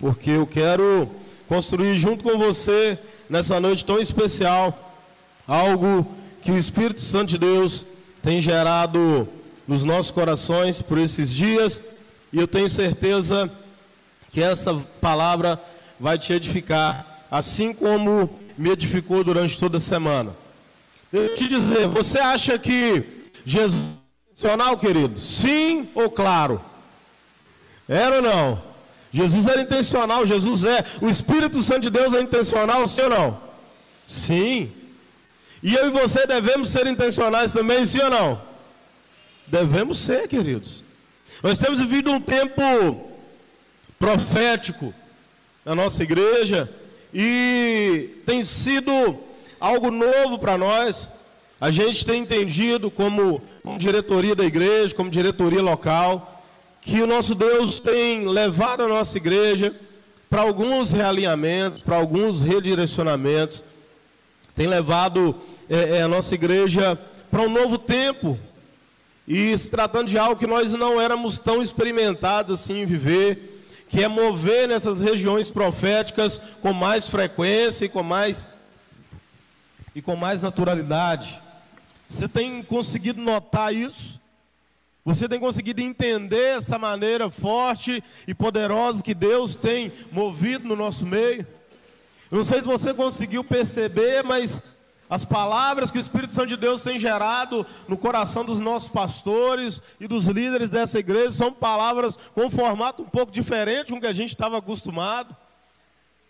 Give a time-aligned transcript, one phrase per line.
[0.00, 1.08] porque eu quero
[1.46, 4.96] construir junto com você, nessa noite tão especial,
[5.46, 6.06] algo
[6.40, 7.84] que o Espírito Santo de Deus
[8.22, 9.28] tem gerado
[9.68, 11.82] nos nossos corações por esses dias,
[12.32, 13.50] e eu tenho certeza
[14.30, 15.60] que essa palavra
[15.98, 20.34] vai te edificar, assim como me edificou durante toda a semana.
[21.12, 23.04] Deixa eu te dizer, você acha que
[23.44, 25.18] Jesus é intencional, querido?
[25.18, 26.60] Sim ou claro?
[27.88, 28.69] Era ou não?
[29.12, 30.84] Jesus era intencional, Jesus é.
[31.00, 33.40] O Espírito Santo de Deus é intencional, sim ou não?
[34.06, 34.72] Sim.
[35.62, 38.42] E eu e você devemos ser intencionais também, sim ou não?
[39.46, 40.84] Devemos ser, queridos.
[41.42, 43.10] Nós temos vivido um tempo
[43.98, 44.94] profético
[45.64, 46.70] na nossa igreja
[47.12, 49.18] e tem sido
[49.58, 51.08] algo novo para nós.
[51.60, 56.39] A gente tem entendido como, como diretoria da igreja, como diretoria local,
[56.80, 59.74] que o nosso Deus tem levado a nossa igreja
[60.28, 63.62] para alguns realinhamentos, para alguns redirecionamentos,
[64.54, 65.34] tem levado
[65.68, 66.98] é, é, a nossa igreja
[67.30, 68.38] para um novo tempo.
[69.26, 74.02] E se tratando de algo que nós não éramos tão experimentados assim em viver, que
[74.02, 78.46] é mover nessas regiões proféticas com mais frequência e com mais
[79.94, 81.40] e com mais naturalidade.
[82.08, 84.19] Você tem conseguido notar isso?
[85.04, 91.06] Você tem conseguido entender essa maneira forte e poderosa que Deus tem movido no nosso
[91.06, 91.46] meio?
[92.30, 94.60] Eu não sei se você conseguiu perceber, mas
[95.08, 99.80] as palavras que o Espírito Santo de Deus tem gerado no coração dos nossos pastores
[99.98, 104.00] e dos líderes dessa igreja são palavras com um formato um pouco diferente com o
[104.00, 105.34] que a gente estava acostumado.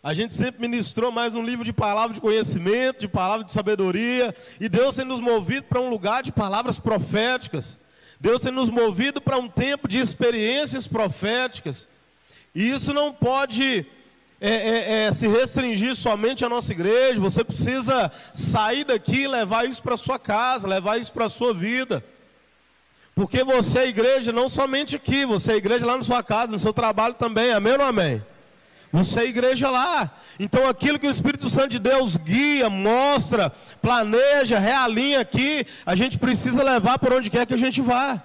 [0.02, 4.34] A gente sempre ministrou mais um livro de palavras de conhecimento, de palavras de sabedoria,
[4.60, 7.79] e Deus tem nos movido para um lugar de palavras proféticas.
[8.20, 11.88] Deus tem nos movido para um tempo de experiências proféticas.
[12.54, 13.86] E isso não pode
[14.38, 19.66] é, é, é, se restringir somente à nossa igreja, você precisa sair daqui e levar
[19.66, 22.04] isso para sua casa, levar isso para a sua vida.
[23.14, 26.58] Porque você é igreja não somente aqui, você é igreja lá na sua casa, no
[26.58, 28.22] seu trabalho também, amém ou não amém?
[28.92, 30.10] Você é igreja lá.
[30.38, 36.18] Então aquilo que o Espírito Santo de Deus guia, mostra, planeja, realinha aqui, a gente
[36.18, 38.22] precisa levar por onde quer que a gente vá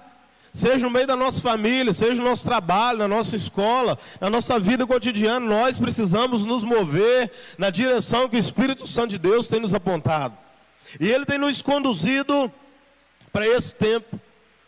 [0.56, 4.58] seja no meio da nossa família, seja no nosso trabalho, na nossa escola, na nossa
[4.58, 9.60] vida cotidiana, nós precisamos nos mover na direção que o Espírito Santo de Deus tem
[9.60, 10.34] nos apontado.
[10.98, 12.50] E Ele tem nos conduzido
[13.30, 14.18] para esse tempo,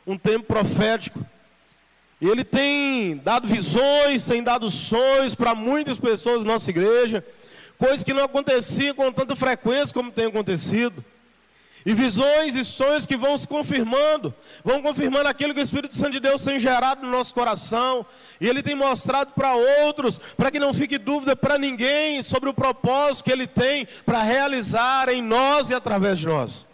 [0.07, 1.25] um tempo profético.
[2.21, 7.25] E Ele tem dado visões, tem dado sonhos para muitas pessoas da nossa igreja,
[7.77, 11.05] coisas que não aconteciam com tanta frequência como tem acontecido.
[11.87, 14.35] E visões e sonhos que vão se confirmando,
[14.65, 18.05] vão confirmando aquilo que o Espírito Santo de Deus tem gerado no nosso coração,
[18.41, 22.55] e Ele tem mostrado para outros, para que não fique dúvida para ninguém sobre o
[22.55, 26.68] propósito que Ele tem para realizar em nós e através de nós.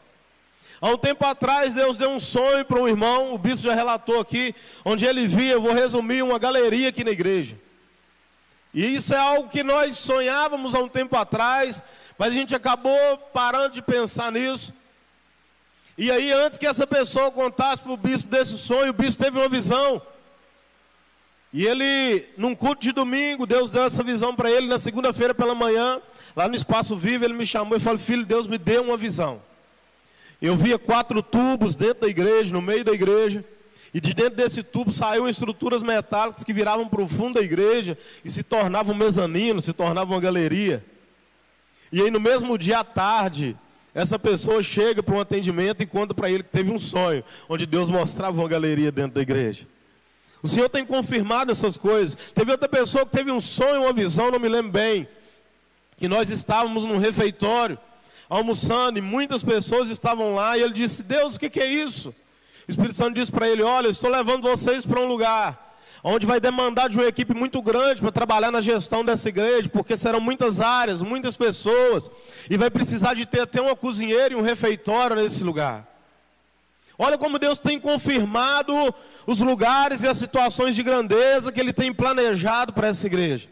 [0.84, 4.21] Há um tempo atrás, Deus deu um sonho para um irmão, o bispo já relatou
[4.21, 7.56] aqui, onde ele via, eu vou resumir, uma galeria aqui na igreja.
[8.75, 11.83] E isso é algo que nós sonhávamos há um tempo atrás,
[12.19, 14.75] mas a gente acabou parando de pensar nisso.
[15.97, 19.39] E aí, antes que essa pessoa contasse para o bispo desse sonho, o bispo teve
[19.39, 20.03] uma visão.
[21.51, 24.66] E ele, num culto de domingo, Deus deu essa visão para ele.
[24.66, 25.99] Na segunda-feira pela manhã,
[26.37, 29.41] lá no Espaço Vivo, ele me chamou e falou: Filho, Deus me deu uma visão.
[30.44, 33.43] Eu via quatro tubos dentro da igreja, no meio da igreja.
[33.94, 37.97] E de dentro desse tubo saíam estruturas metálicas que viravam para o fundo da igreja
[38.22, 40.84] e se tornavam um mezanino, se tornavam uma galeria.
[41.91, 43.56] E aí no mesmo dia à tarde,
[43.94, 47.65] essa pessoa chega para um atendimento e conta para ele que teve um sonho, onde
[47.65, 49.66] Deus mostrava uma galeria dentro da igreja.
[50.43, 52.19] O Senhor tem confirmado essas coisas.
[52.34, 55.09] Teve outra pessoa que teve um sonho, uma visão, não me lembro bem,
[55.97, 57.78] que nós estávamos num refeitório,
[58.29, 62.15] almoçando, e muitas pessoas estavam lá, e ele disse: Deus, o que, que é isso?
[62.67, 65.65] O Espírito Santo disse para ele: Olha, eu estou levando vocês para um lugar
[66.07, 69.97] onde vai demandar de uma equipe muito grande para trabalhar na gestão dessa igreja, porque
[69.97, 72.10] serão muitas áreas, muitas pessoas,
[72.51, 75.89] e vai precisar de ter até uma cozinheira e um refeitório nesse lugar.
[76.98, 78.95] Olha como Deus tem confirmado
[79.27, 83.48] os lugares e as situações de grandeza que Ele tem planejado para essa igreja.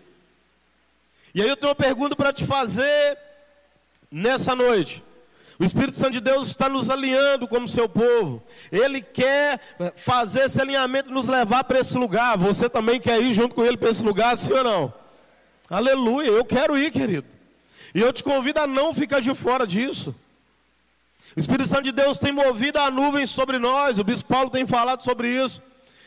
[1.35, 3.19] E aí eu tenho uma pergunta para te fazer
[4.12, 5.03] nessa noite.
[5.59, 8.43] O Espírito Santo de Deus está nos alinhando como seu povo.
[8.70, 9.61] Ele quer
[9.97, 12.37] fazer esse alinhamento nos levar para esse lugar.
[12.37, 14.94] Você também quer ir junto com ele para esse lugar, sim ou não?
[15.70, 17.26] Aleluia, eu quero ir, querido.
[17.94, 20.15] E eu te convido a não ficar de fora disso.
[21.37, 23.99] O Espírito Santo de Deus tem movido a nuvem sobre nós.
[23.99, 25.62] O bispo Paulo tem falado sobre isso.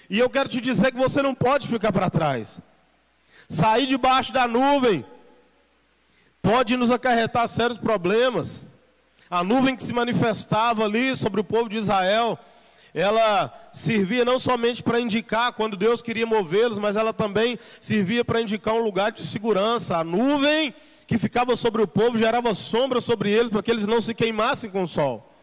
[0.10, 2.60] E eu quero te dizer que você não pode ficar para trás.
[3.48, 5.06] Sair debaixo da nuvem
[6.46, 8.62] pode nos acarretar sérios problemas.
[9.32, 12.38] A nuvem que se manifestava ali sobre o povo de Israel,
[12.94, 18.40] ela servia não somente para indicar quando Deus queria movê-los, mas ela também servia para
[18.40, 19.98] indicar um lugar de segurança.
[19.98, 20.72] A nuvem
[21.08, 24.70] que ficava sobre o povo gerava sombra sobre eles para que eles não se queimassem
[24.70, 25.34] com o sol.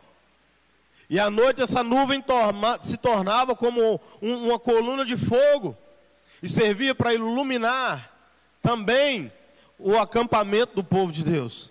[1.10, 5.76] E à noite essa nuvem torma, se tornava como um, uma coluna de fogo
[6.40, 8.08] e servia para iluminar
[8.62, 9.32] também
[9.82, 11.70] o acampamento do povo de Deus.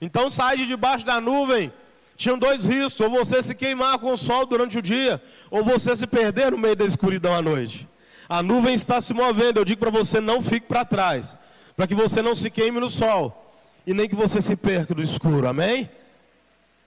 [0.00, 1.72] Então sai de debaixo da nuvem.
[2.16, 5.94] Tinham dois riscos: ou você se queimar com o sol durante o dia, ou você
[5.94, 7.88] se perder no meio da escuridão à noite.
[8.28, 9.58] A nuvem está se movendo.
[9.58, 11.36] Eu digo para você: não fique para trás,
[11.76, 13.42] para que você não se queime no sol
[13.86, 15.46] e nem que você se perca do escuro.
[15.46, 15.88] Amém?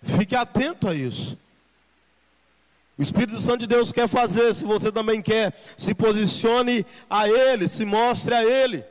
[0.03, 1.38] Fique atento a isso.
[2.97, 7.65] O Espírito Santo de Deus quer fazer, se você também quer, se posicione a Ele,
[7.65, 8.83] se mostre a Ele.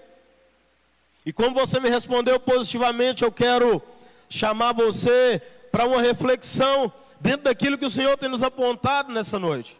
[1.28, 3.82] E como você me respondeu positivamente, eu quero
[4.30, 5.38] chamar você
[5.70, 6.90] para uma reflexão
[7.20, 9.78] dentro daquilo que o Senhor tem nos apontado nessa noite.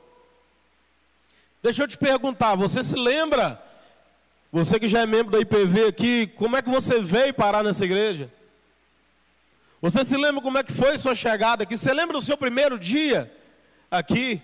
[1.63, 3.59] Deixa eu te perguntar, você se lembra,
[4.53, 7.83] você que já é membro da IPV aqui, como é que você veio parar nessa
[7.83, 8.31] igreja?
[9.81, 11.79] Você se lembra como é que foi sua chegada aqui?
[11.79, 13.35] Você lembra do seu primeiro dia
[13.91, 14.43] aqui?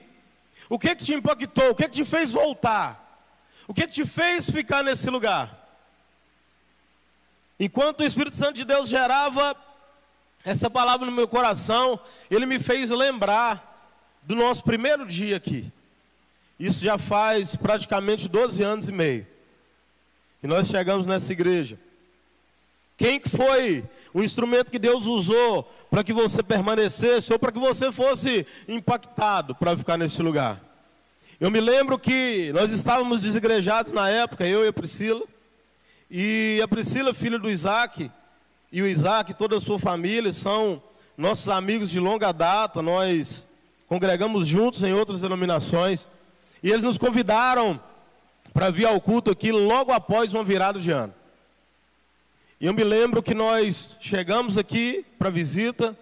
[0.70, 1.68] O que que te impactou?
[1.68, 3.28] O que que te fez voltar?
[3.68, 5.63] O que que te fez ficar nesse lugar?
[7.58, 9.56] Enquanto o Espírito Santo de Deus gerava
[10.44, 11.98] essa palavra no meu coração,
[12.30, 13.92] ele me fez lembrar
[14.22, 15.72] do nosso primeiro dia aqui.
[16.58, 19.26] Isso já faz praticamente 12 anos e meio.
[20.42, 21.78] E nós chegamos nessa igreja.
[22.96, 27.58] Quem que foi o instrumento que Deus usou para que você permanecesse ou para que
[27.58, 30.62] você fosse impactado para ficar nesse lugar?
[31.40, 35.24] Eu me lembro que nós estávamos desigrejados na época, eu e a Priscila.
[36.16, 38.08] E a Priscila, filha do Isaac,
[38.70, 40.80] e o Isaac toda a sua família são
[41.18, 43.48] nossos amigos de longa data, nós
[43.88, 46.06] congregamos juntos em outras denominações.
[46.62, 47.80] E eles nos convidaram
[48.52, 51.12] para vir ao culto aqui logo após uma virada de ano.
[52.60, 55.98] E eu me lembro que nós chegamos aqui para visita,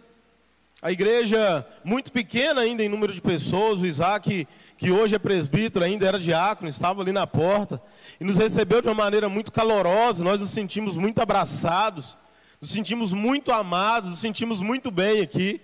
[0.82, 4.46] a igreja muito pequena ainda em número de pessoas, o Isaac
[4.82, 7.80] que hoje é presbítero, ainda era diácono, estava ali na porta,
[8.18, 12.16] e nos recebeu de uma maneira muito calorosa, nós nos sentimos muito abraçados,
[12.60, 15.60] nos sentimos muito amados, nos sentimos muito bem aqui.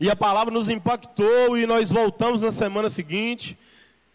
[0.00, 3.56] E a palavra nos impactou e nós voltamos na semana seguinte,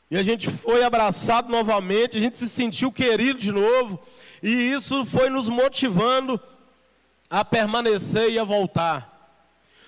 [0.09, 3.97] e a gente foi abraçado novamente, a gente se sentiu querido de novo,
[4.43, 6.37] e isso foi nos motivando
[7.29, 9.10] a permanecer e a voltar.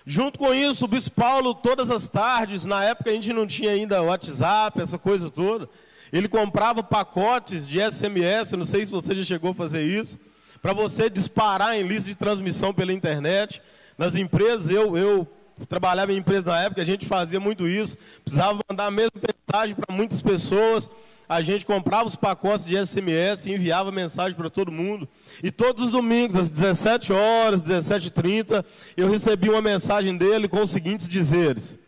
[0.06, 3.72] Junto com isso, o Bispo Paulo, todas as tardes, na época a gente não tinha
[3.72, 5.70] ainda WhatsApp, essa coisa toda,
[6.12, 10.20] ele comprava pacotes de SMS, não sei se você já chegou a fazer isso,
[10.62, 13.62] para você disparar em lista de transmissão pela internet.
[13.98, 15.28] Nas empresas, eu, eu
[15.68, 19.76] trabalhava em empresa na época, a gente fazia muito isso, precisava mandar a mesma mensagem
[19.76, 20.90] para muitas pessoas
[21.28, 25.08] a gente comprava os pacotes de SMS e enviava mensagem para todo mundo.
[25.42, 28.64] E todos os domingos, às 17 horas, 17h30,
[28.96, 31.80] eu recebi uma mensagem dele com os seguintes dizeres: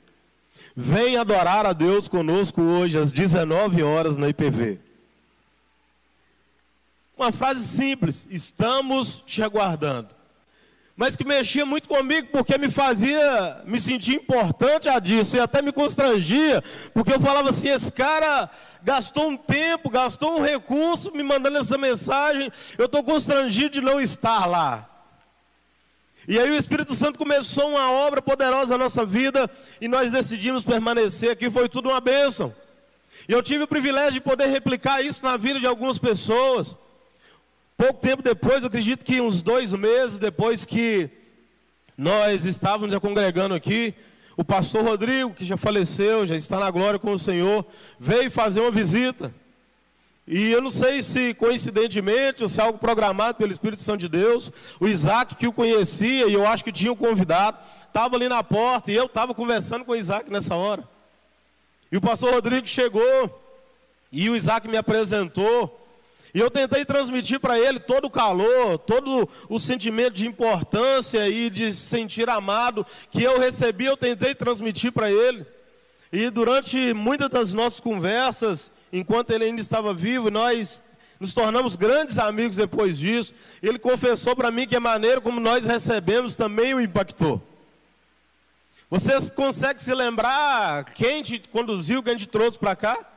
[0.76, 4.80] Vem adorar a Deus conosco hoje, às 19 horas na IPV.
[7.18, 10.16] Uma frase simples: Estamos te aguardando
[10.96, 15.62] mas que mexia muito comigo, porque me fazia me sentir importante a disso, e até
[15.62, 16.64] me constrangia,
[16.94, 18.50] porque eu falava assim: esse cara
[18.86, 24.00] gastou um tempo, gastou um recurso me mandando essa mensagem, eu estou constrangido de não
[24.00, 24.88] estar lá.
[26.28, 29.50] E aí o Espírito Santo começou uma obra poderosa na nossa vida,
[29.82, 32.56] e nós decidimos permanecer aqui, foi tudo uma bênção.
[33.28, 36.76] E eu tive o privilégio de poder replicar isso na vida de algumas pessoas.
[37.76, 41.10] Pouco tempo depois, eu acredito que uns dois meses depois que
[41.98, 43.96] nós estávamos já congregando aqui,
[44.38, 47.66] o pastor Rodrigo, que já faleceu, já está na glória com o Senhor,
[48.00, 49.34] veio fazer uma visita.
[50.28, 54.10] E eu não sei se coincidentemente ou se é algo programado pelo Espírito Santo de
[54.10, 58.28] Deus, o Isaac que o conhecia e eu acho que tinha o convidado, estava ali
[58.28, 60.84] na porta e eu estava conversando com o Isaac nessa hora.
[61.92, 63.42] E o pastor Rodrigo chegou
[64.12, 65.85] e o Isaac me apresentou.
[66.36, 71.50] E eu tentei transmitir para ele todo o calor, todo o sentimento de importância e
[71.50, 75.46] de se sentir amado que eu recebi, eu tentei transmitir para ele.
[76.12, 80.84] E durante muitas das nossas conversas, enquanto ele ainda estava vivo, nós
[81.22, 83.34] nos tornamos grandes amigos depois disso.
[83.64, 87.42] Ele confessou para mim que a maneira como nós recebemos também o impactou.
[88.90, 93.15] Vocês conseguem se lembrar quem te conduziu, quem te trouxe para cá?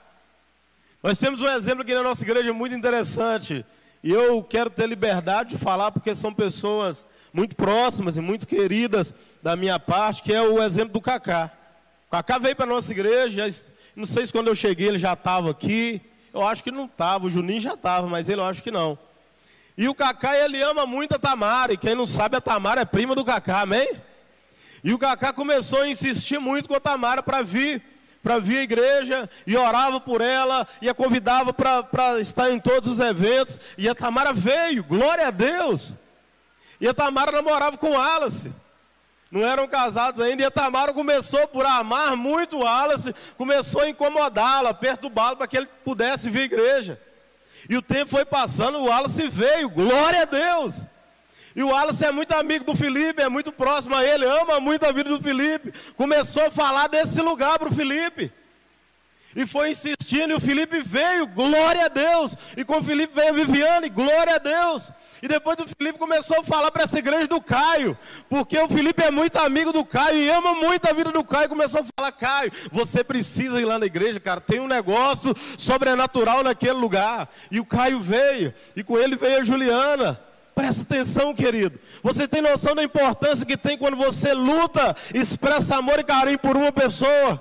[1.00, 3.64] Nós temos um exemplo aqui na nossa igreja muito interessante.
[4.02, 9.14] E eu quero ter liberdade de falar porque são pessoas muito próximas e muito queridas
[9.40, 11.52] da minha parte, que é o exemplo do Cacá.
[12.08, 13.46] O Cacá veio para a nossa igreja,
[13.94, 16.00] não sei se quando eu cheguei ele já estava aqui.
[16.34, 18.98] Eu acho que não estava, o Juninho já estava, mas ele eu acho que não.
[19.76, 22.84] E o Cacá, ele ama muito a Tamara, e quem não sabe, a Tamara é
[22.84, 23.88] prima do Cacá, amém?
[24.82, 27.82] E o Cacá começou a insistir muito com a Tamara para vir,
[28.22, 32.88] para vir à igreja, e orava por ela, e a convidava para estar em todos
[32.88, 35.94] os eventos, e a Tamara veio, glória a Deus.
[36.80, 38.52] E a Tamara namorava com o Wallace.
[39.30, 43.88] Não eram casados ainda, e a Tamara começou por amar muito o Wallace, começou a
[43.88, 47.00] incomodá-la, perturbá-la para que ele pudesse vir à igreja.
[47.68, 50.82] E o tempo foi passando, o Wallace veio, glória a Deus.
[51.58, 54.86] E o Wallace é muito amigo do Felipe, é muito próximo a ele, ama muito
[54.86, 55.72] a vida do Felipe.
[55.96, 58.30] Começou a falar desse lugar para o Felipe.
[59.34, 62.36] E foi insistindo, e o Felipe veio, glória a Deus.
[62.56, 64.92] E com o Felipe veio a Viviane, glória a Deus.
[65.20, 67.98] E depois o Felipe começou a falar para essa igreja do Caio,
[68.28, 71.48] porque o Felipe é muito amigo do Caio e ama muito a vida do Caio.
[71.48, 74.40] Começou a falar: Caio, você precisa ir lá na igreja, cara.
[74.40, 77.28] Tem um negócio sobrenatural naquele lugar.
[77.50, 80.27] E o Caio veio, e com ele veio a Juliana.
[80.58, 81.78] Presta atenção, querido.
[82.02, 86.56] Você tem noção da importância que tem quando você luta, expressa amor e carinho por
[86.56, 87.40] uma pessoa.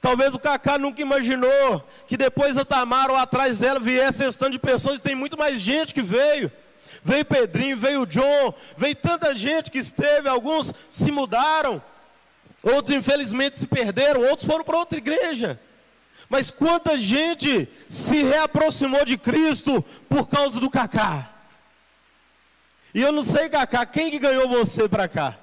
[0.00, 4.50] Talvez o Cacá nunca imaginou que depois a Tamara ou atrás dela viesse esse tanto
[4.50, 6.50] de pessoas, e tem muito mais gente que veio
[7.04, 11.80] veio Pedrinho, veio John, veio tanta gente que esteve, alguns se mudaram,
[12.60, 15.60] outros infelizmente se perderam, outros foram para outra igreja.
[16.28, 21.31] Mas quanta gente se reaproximou de Cristo por causa do Cacá?
[22.94, 25.36] E eu não sei, Cacá, quem que ganhou você para cá?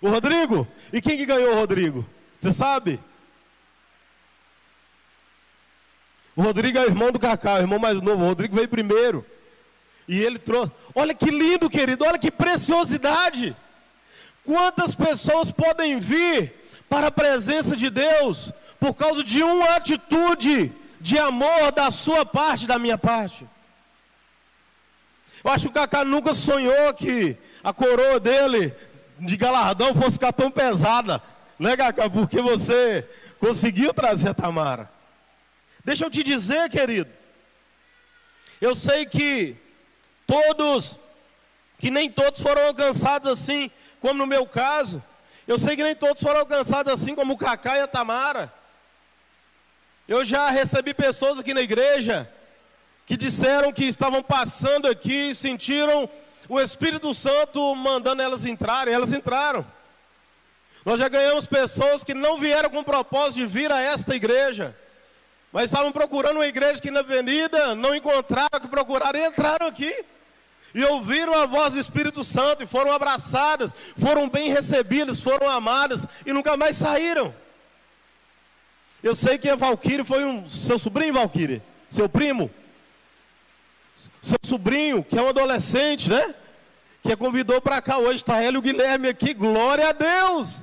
[0.00, 0.66] O Rodrigo?
[0.92, 2.08] E quem que ganhou o Rodrigo?
[2.36, 3.00] Você sabe?
[6.36, 8.22] O Rodrigo é o irmão do Cacá, o irmão mais novo.
[8.22, 9.26] O Rodrigo veio primeiro.
[10.06, 10.72] E ele trouxe.
[10.94, 13.56] Olha que lindo, querido, olha que preciosidade.
[14.44, 16.54] Quantas pessoas podem vir
[16.88, 22.68] para a presença de Deus por causa de uma atitude de amor da sua parte,
[22.68, 23.44] da minha parte?
[25.48, 28.70] Eu acho que o Cacá nunca sonhou que a coroa dele
[29.18, 31.22] de galardão fosse ficar tão pesada,
[31.58, 32.10] né, Cacá?
[32.10, 33.08] Porque você
[33.40, 34.90] conseguiu trazer a Tamara.
[35.82, 37.08] Deixa eu te dizer, querido.
[38.60, 39.56] Eu sei que
[40.26, 40.98] todos,
[41.78, 45.02] que nem todos foram alcançados assim, como no meu caso.
[45.46, 48.52] Eu sei que nem todos foram alcançados assim, como o Cacá e a Tamara.
[50.06, 52.30] Eu já recebi pessoas aqui na igreja
[53.08, 56.10] que disseram que estavam passando aqui e sentiram
[56.46, 59.66] o Espírito Santo mandando elas entrarem, elas entraram.
[60.84, 64.76] Nós já ganhamos pessoas que não vieram com o propósito de vir a esta igreja,
[65.50, 70.04] mas estavam procurando uma igreja aqui na avenida, não encontraram, que procuraram e entraram aqui
[70.74, 76.06] e ouviram a voz do Espírito Santo e foram abraçadas, foram bem recebidas, foram amadas
[76.26, 77.34] e nunca mais saíram.
[79.02, 82.50] Eu sei que a Valquíria foi um seu sobrinho, Valquíria, seu primo,
[84.20, 86.34] seu sobrinho, que é um adolescente, né?
[87.02, 90.62] Que convidou para cá hoje, está ele e o Guilherme aqui, glória a Deus.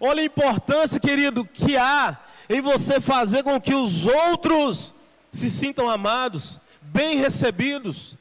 [0.00, 2.16] Olha a importância, querido, que há
[2.48, 4.94] em você fazer com que os outros
[5.32, 8.16] se sintam amados, bem recebidos.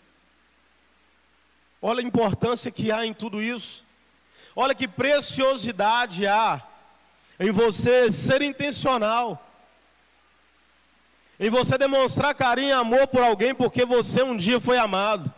[1.82, 3.86] Olha a importância que há em tudo isso.
[4.56, 6.62] Olha que preciosidade há
[7.40, 9.47] em você ser intencional.
[11.40, 15.32] Em você demonstrar carinho e amor por alguém porque você um dia foi amado.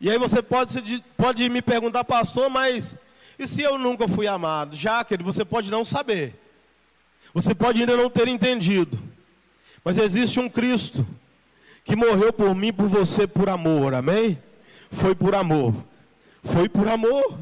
[0.00, 2.96] E aí você pode, pode me perguntar, pastor, mas
[3.38, 4.76] e se eu nunca fui amado?
[4.76, 6.34] Já, querido, você pode não saber.
[7.32, 8.98] Você pode ainda não ter entendido.
[9.84, 11.06] Mas existe um Cristo
[11.84, 13.92] que morreu por mim, por você, por amor.
[13.92, 14.38] Amém?
[14.90, 15.74] Foi por amor.
[16.42, 17.38] Foi por amor.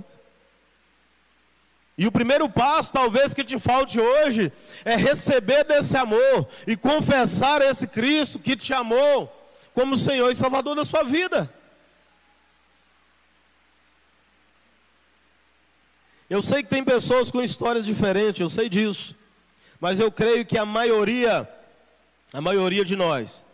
[1.97, 4.53] E o primeiro passo, talvez que te falte hoje,
[4.85, 9.31] é receber desse amor e confessar esse Cristo que te amou
[9.75, 11.53] como Senhor e Salvador da sua vida.
[16.29, 19.15] Eu sei que tem pessoas com histórias diferentes, eu sei disso.
[19.79, 21.49] Mas eu creio que a maioria,
[22.33, 23.45] a maioria de nós,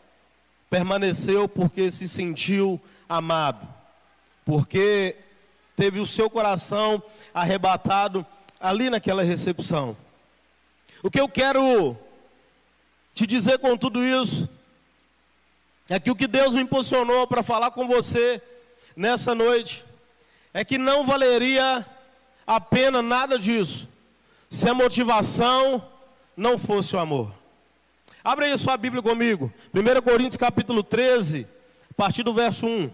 [0.71, 3.78] permaneceu porque se sentiu amado
[4.49, 5.14] porque
[5.78, 7.00] teve o seu coração
[7.32, 8.26] arrebatado
[8.58, 9.97] ali naquela recepção.
[11.04, 11.97] O que eu quero
[13.14, 14.49] te dizer com tudo isso
[15.88, 18.42] é que o que Deus me impulsionou para falar com você
[18.97, 19.85] nessa noite
[20.52, 21.87] é que não valeria
[22.44, 23.88] a pena nada disso
[24.50, 25.87] se a motivação
[26.37, 27.32] não fosse o amor.
[28.25, 29.52] Abre aí sua Bíblia comigo.
[29.73, 31.47] 1 Coríntios capítulo 13,
[31.88, 32.90] a partir do verso 1.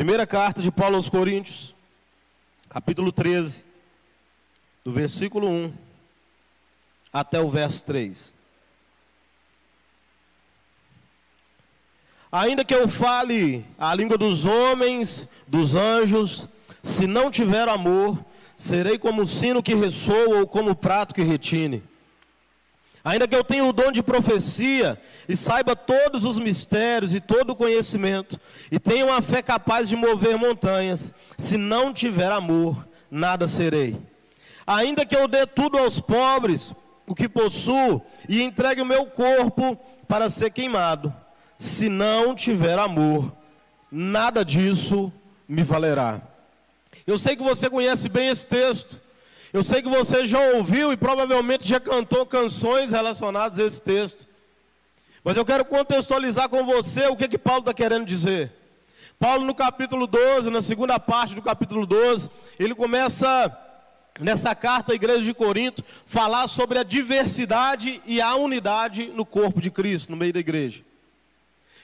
[0.00, 1.74] Primeira carta de Paulo aos Coríntios,
[2.70, 3.62] capítulo 13,
[4.82, 5.74] do versículo 1
[7.12, 8.32] até o verso 3.
[12.32, 16.48] Ainda que eu fale a língua dos homens, dos anjos,
[16.82, 18.18] se não tiver amor,
[18.56, 21.82] serei como o sino que ressoa ou como o prato que retine.
[23.04, 27.50] Ainda que eu tenha o dom de profecia e saiba todos os mistérios e todo
[27.50, 28.38] o conhecimento,
[28.70, 33.96] e tenha uma fé capaz de mover montanhas, se não tiver amor, nada serei.
[34.66, 36.74] Ainda que eu dê tudo aos pobres,
[37.06, 41.14] o que possuo, e entregue o meu corpo para ser queimado,
[41.58, 43.32] se não tiver amor,
[43.90, 45.12] nada disso
[45.48, 46.20] me valerá.
[47.06, 49.00] Eu sei que você conhece bem esse texto.
[49.52, 54.26] Eu sei que você já ouviu e provavelmente já cantou canções relacionadas a esse texto.
[55.24, 58.52] Mas eu quero contextualizar com você o que, que Paulo está querendo dizer.
[59.18, 63.54] Paulo, no capítulo 12, na segunda parte do capítulo 12, ele começa,
[64.18, 69.60] nessa carta à igreja de Corinto, falar sobre a diversidade e a unidade no corpo
[69.60, 70.82] de Cristo, no meio da igreja.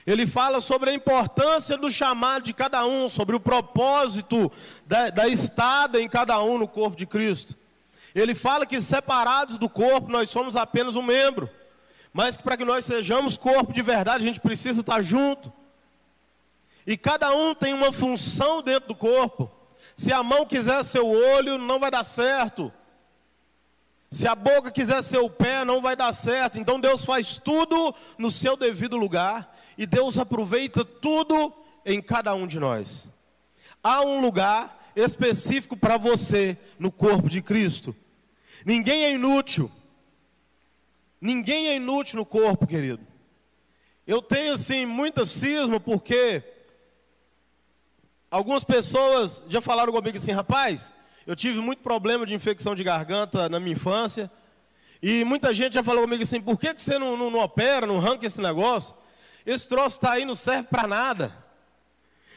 [0.07, 4.49] Ele fala sobre a importância do chamado de cada um, sobre o propósito
[4.85, 7.57] da, da estada em cada um no corpo de Cristo.
[8.15, 11.49] Ele fala que separados do corpo nós somos apenas um membro,
[12.13, 15.51] mas que para que nós sejamos corpo de verdade a gente precisa estar junto.
[16.85, 19.51] E cada um tem uma função dentro do corpo.
[19.93, 22.71] Se a mão quiser ser o olho, não vai dar certo.
[24.09, 26.57] Se a boca quiser ser o pé, não vai dar certo.
[26.57, 29.56] Então Deus faz tudo no seu devido lugar.
[29.77, 31.53] E Deus aproveita tudo
[31.85, 33.07] em cada um de nós.
[33.83, 37.95] Há um lugar específico para você no corpo de Cristo.
[38.65, 39.71] Ninguém é inútil.
[41.21, 43.05] Ninguém é inútil no corpo, querido.
[44.05, 46.43] Eu tenho assim muita cisma porque
[48.31, 50.93] algumas pessoas já falaram comigo assim, rapaz,
[51.25, 54.31] eu tive muito problema de infecção de garganta na minha infância.
[55.01, 57.85] E muita gente já falou comigo assim, por que, que você não, não, não opera,
[57.85, 58.95] não arranca esse negócio?
[59.47, 61.33] Esse troço está aí, não serve para nada.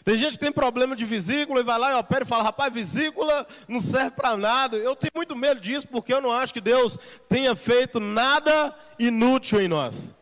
[0.05, 2.73] Tem gente que tem problema de vesícula e vai lá e opera e fala, rapaz,
[2.73, 4.77] vesícula não serve para nada.
[4.77, 6.97] Eu tenho muito medo disso porque eu não acho que Deus
[7.29, 10.15] tenha feito nada inútil em nós.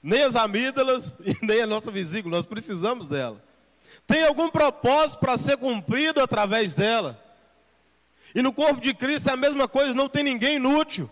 [0.00, 3.42] Nem as amígdalas e nem a nossa vesícula, nós precisamos dela.
[4.06, 7.20] Tem algum propósito para ser cumprido através dela.
[8.32, 11.10] E no corpo de Cristo é a mesma coisa, não tem ninguém inútil.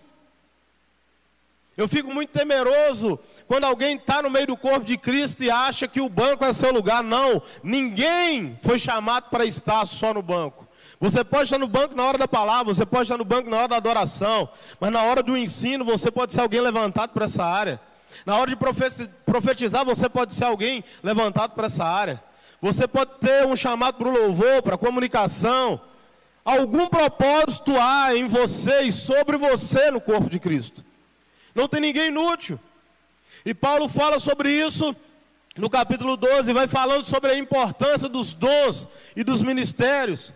[1.79, 5.87] Eu fico muito temeroso quando alguém está no meio do corpo de Cristo e acha
[5.87, 7.05] que o banco é seu lugar.
[7.05, 10.67] Não, ninguém foi chamado para estar só no banco.
[10.99, 13.59] Você pode estar no banco na hora da palavra, você pode estar no banco na
[13.59, 14.49] hora da adoração,
[14.81, 17.81] mas na hora do ensino você pode ser alguém levantado para essa área.
[18.27, 18.57] Na hora de
[19.25, 22.21] profetizar, você pode ser alguém levantado para essa área.
[22.61, 25.81] Você pode ter um chamado para o louvor, para a comunicação.
[26.45, 30.88] Algum propósito há em você e sobre você no corpo de Cristo.
[31.55, 32.59] Não tem ninguém inútil.
[33.45, 34.95] E Paulo fala sobre isso
[35.57, 40.33] no capítulo 12, vai falando sobre a importância dos dons e dos ministérios,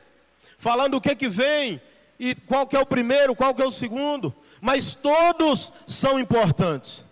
[0.59, 1.81] falando o que que vem
[2.19, 7.05] e qual que é o primeiro, qual que é o segundo, mas todos são importantes.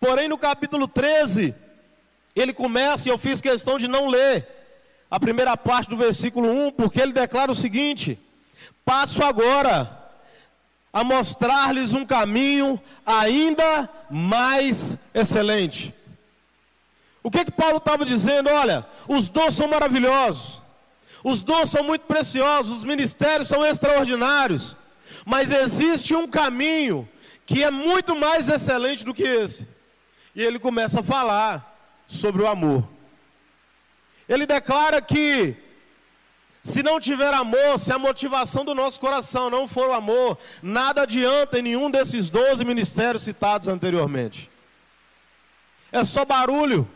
[0.00, 1.54] Porém, no capítulo 13,
[2.34, 4.46] ele começa, e eu fiz questão de não ler
[5.10, 8.18] a primeira parte do versículo 1, porque ele declara o seguinte:
[8.84, 9.97] Passo agora
[10.92, 15.94] a mostrar-lhes um caminho ainda mais excelente.
[17.22, 18.48] O que que Paulo estava dizendo?
[18.50, 20.60] Olha, os dons são maravilhosos,
[21.22, 24.76] os dons são muito preciosos, os ministérios são extraordinários,
[25.26, 27.08] mas existe um caminho
[27.44, 29.68] que é muito mais excelente do que esse.
[30.34, 32.86] E ele começa a falar sobre o amor.
[34.28, 35.56] Ele declara que
[36.68, 41.02] se não tiver amor, se a motivação do nosso coração não for o amor, nada
[41.02, 44.50] adianta em nenhum desses doze ministérios citados anteriormente.
[45.90, 46.86] É só barulho,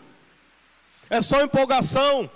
[1.09, 2.31] é só empolgação.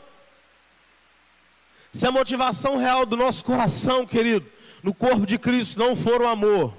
[1.92, 4.46] Se a motivação real do nosso coração, querido,
[4.82, 6.72] no corpo de Cristo não for o amor,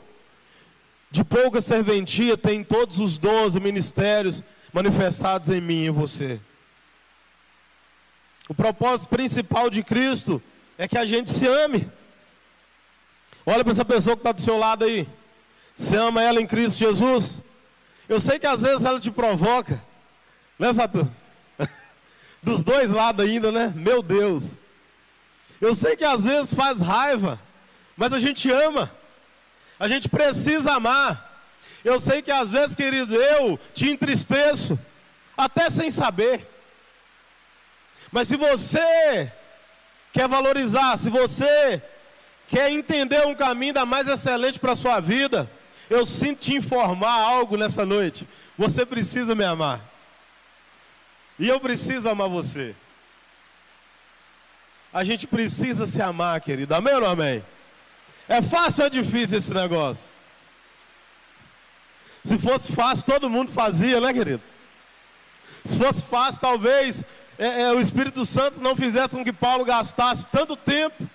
[1.12, 4.42] de pouca serventia tem todos os doze ministérios
[4.74, 6.40] manifestados em mim e em você.
[8.50, 10.42] O propósito principal de Cristo
[10.78, 11.90] é que a gente se ame.
[13.46, 15.08] Olha para essa pessoa que está do seu lado aí.
[15.76, 17.40] Você ama ela em Cristo Jesus?
[18.08, 19.82] Eu sei que às vezes ela te provoca,
[20.58, 21.14] né, Saturno?
[22.42, 23.74] Dos dois lados ainda, né?
[23.76, 24.54] Meu Deus.
[25.60, 27.40] Eu sei que às vezes faz raiva,
[27.96, 28.92] mas a gente ama.
[29.80, 31.46] A gente precisa amar.
[31.84, 34.80] Eu sei que às vezes, querido, eu te entristeço,
[35.38, 36.48] até sem saber.
[38.12, 39.32] Mas se você
[40.14, 41.82] quer valorizar, se você
[42.48, 45.50] quer entender um caminho da mais excelente para a sua vida,
[45.90, 48.28] eu sinto te informar algo nessa noite.
[48.58, 49.82] Você precisa me amar.
[51.38, 52.76] E eu preciso amar você.
[54.94, 56.74] A gente precisa se amar, querido.
[56.74, 57.44] Amém ou não amém?
[58.28, 60.10] É fácil ou é difícil esse negócio?
[62.24, 64.42] Se fosse fácil, todo mundo fazia, né, querido?
[65.64, 67.04] Se fosse fácil, talvez
[67.38, 71.08] é, é, o Espírito Santo não fizesse com que Paulo gastasse tanto tempo,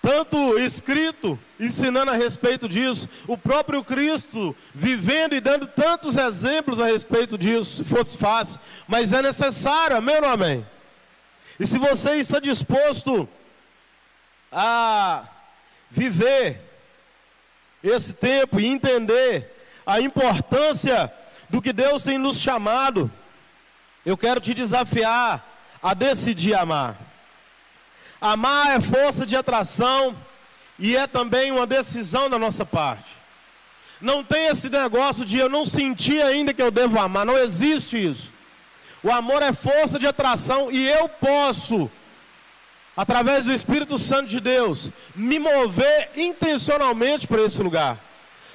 [0.00, 3.08] tanto escrito, ensinando a respeito disso.
[3.26, 8.60] O próprio Cristo vivendo e dando tantos exemplos a respeito disso, se fosse fácil.
[8.86, 10.66] Mas é necessário, amém ou amém?
[11.58, 13.28] E se você está disposto
[14.50, 15.24] a
[15.90, 16.62] viver
[17.82, 19.50] esse tempo e entender
[19.84, 21.12] a importância
[21.48, 23.10] do que Deus tem nos chamado,
[24.04, 25.46] eu quero te desafiar
[25.82, 26.96] a decidir amar.
[28.20, 30.16] Amar é força de atração
[30.78, 33.16] e é também uma decisão da nossa parte.
[34.00, 37.96] Não tem esse negócio de eu não sentir ainda que eu devo amar, não existe
[38.02, 38.32] isso.
[39.02, 41.90] O amor é força de atração e eu posso,
[42.96, 47.98] através do Espírito Santo de Deus, me mover intencionalmente para esse lugar.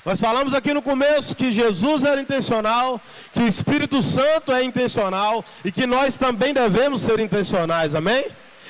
[0.06, 3.02] Nós falamos aqui no começo que Jesus era intencional,
[3.34, 8.28] que o Espírito Santo é intencional e que nós também devemos ser intencionais, amém?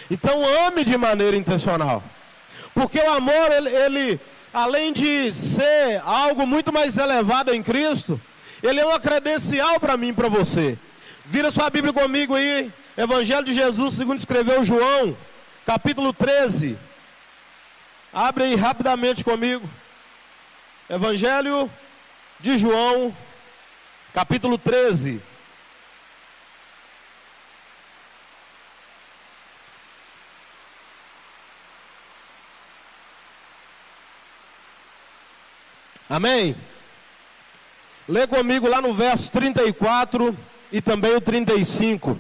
[0.09, 2.01] Então ame de maneira intencional.
[2.73, 4.19] Porque o amor, ele, ele
[4.53, 8.19] além de ser algo muito mais elevado em Cristo,
[8.63, 10.77] ele é uma credencial para mim e para você.
[11.25, 15.17] Vira sua Bíblia comigo aí, Evangelho de Jesus, segundo escreveu João,
[15.65, 16.77] capítulo 13.
[18.13, 19.69] Abre aí rapidamente comigo.
[20.87, 21.67] Evangelho
[22.39, 23.15] de João,
[24.13, 25.19] capítulo 13.
[36.07, 36.55] Amém?
[38.07, 40.37] Lê comigo lá no verso 34
[40.71, 42.15] e também o 35.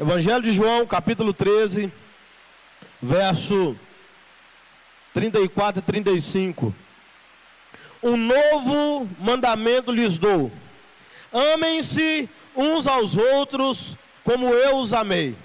[0.00, 1.92] Evangelho de João, capítulo 13,
[3.02, 3.78] verso
[5.12, 6.85] 34 e 35
[8.06, 10.50] um novo mandamento lhes dou:
[11.32, 15.36] amem-se uns aos outros como eu os amei.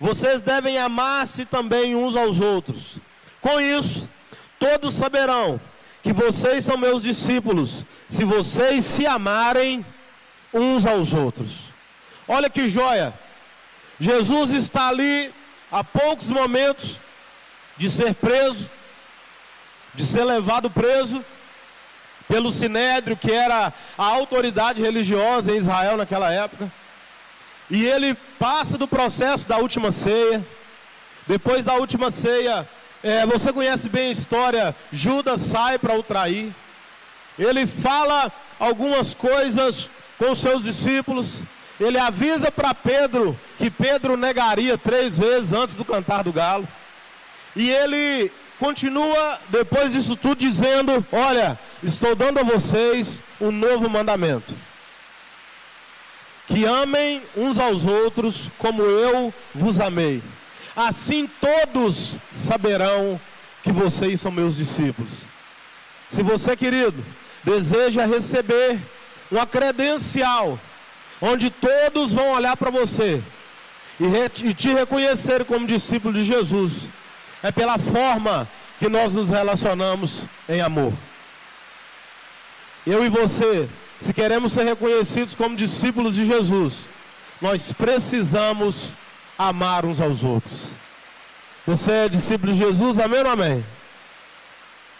[0.00, 2.98] Vocês devem amar-se também uns aos outros.
[3.40, 4.08] Com isso,
[4.58, 5.60] todos saberão
[6.02, 9.84] que vocês são meus discípulos, se vocês se amarem
[10.54, 11.72] uns aos outros.
[12.26, 13.12] Olha que joia!
[14.00, 15.32] Jesus está ali
[15.70, 17.00] a poucos momentos
[17.76, 18.70] de ser preso,
[19.94, 21.24] de ser levado preso,
[22.28, 26.70] pelo Sinédrio, que era a autoridade religiosa em Israel naquela época.
[27.70, 30.46] E ele passa do processo da última ceia.
[31.26, 32.68] Depois da última ceia,
[33.02, 36.52] é, você conhece bem a história, Judas sai para o trair.
[37.38, 39.88] Ele fala algumas coisas
[40.18, 41.40] com seus discípulos.
[41.78, 46.66] Ele avisa para Pedro que Pedro negaria três vezes antes do cantar do galo.
[47.54, 54.54] E ele continua, depois disso tudo, dizendo: Olha, estou dando a vocês um novo mandamento.
[56.46, 60.22] Que amem uns aos outros como eu vos amei.
[60.74, 63.20] Assim todos saberão
[63.62, 65.26] que vocês são meus discípulos.
[66.08, 67.04] Se você, querido,
[67.44, 68.78] deseja receber
[69.30, 70.58] uma credencial,
[71.20, 73.22] onde todos vão olhar para você
[74.00, 76.84] e, te reconhecer como discípulo de Jesus,
[77.42, 78.48] é pela forma
[78.78, 80.92] que nós nos relacionamos em amor.
[82.86, 86.86] Eu e você, se queremos ser reconhecidos como discípulos de Jesus,
[87.40, 88.90] nós precisamos
[89.38, 90.60] amar uns aos outros.
[91.66, 93.64] Você é discípulo de Jesus, amém ou amém?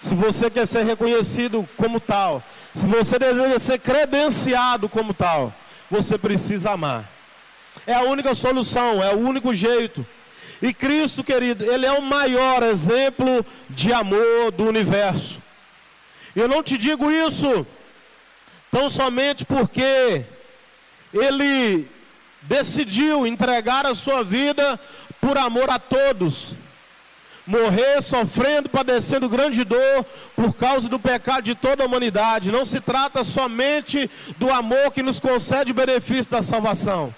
[0.01, 2.42] Se você quer ser reconhecido como tal,
[2.74, 5.53] se você deseja ser credenciado como tal,
[5.90, 7.05] você precisa amar.
[7.87, 10.07] É a única solução, é o único jeito
[10.61, 15.40] e Cristo, querido, Ele é o maior exemplo de amor do universo.
[16.35, 17.66] Eu não te digo isso
[18.71, 20.25] tão somente porque
[21.12, 21.88] Ele
[22.42, 24.79] decidiu entregar a sua vida
[25.21, 26.55] por amor a todos,
[27.47, 32.53] morrer sofrendo, padecendo grande dor por causa do pecado de toda a humanidade.
[32.53, 37.14] Não se trata somente do amor que nos concede o benefício da salvação,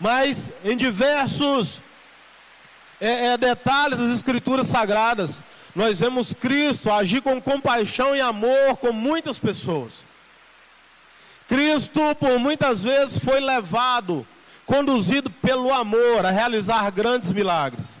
[0.00, 1.80] mas em diversos
[3.00, 5.42] é, é, detalhes das Escrituras Sagradas,
[5.74, 10.04] nós vemos Cristo agir com compaixão e amor com muitas pessoas.
[11.48, 14.26] Cristo, por muitas vezes, foi levado,
[14.64, 18.00] conduzido pelo amor a realizar grandes milagres.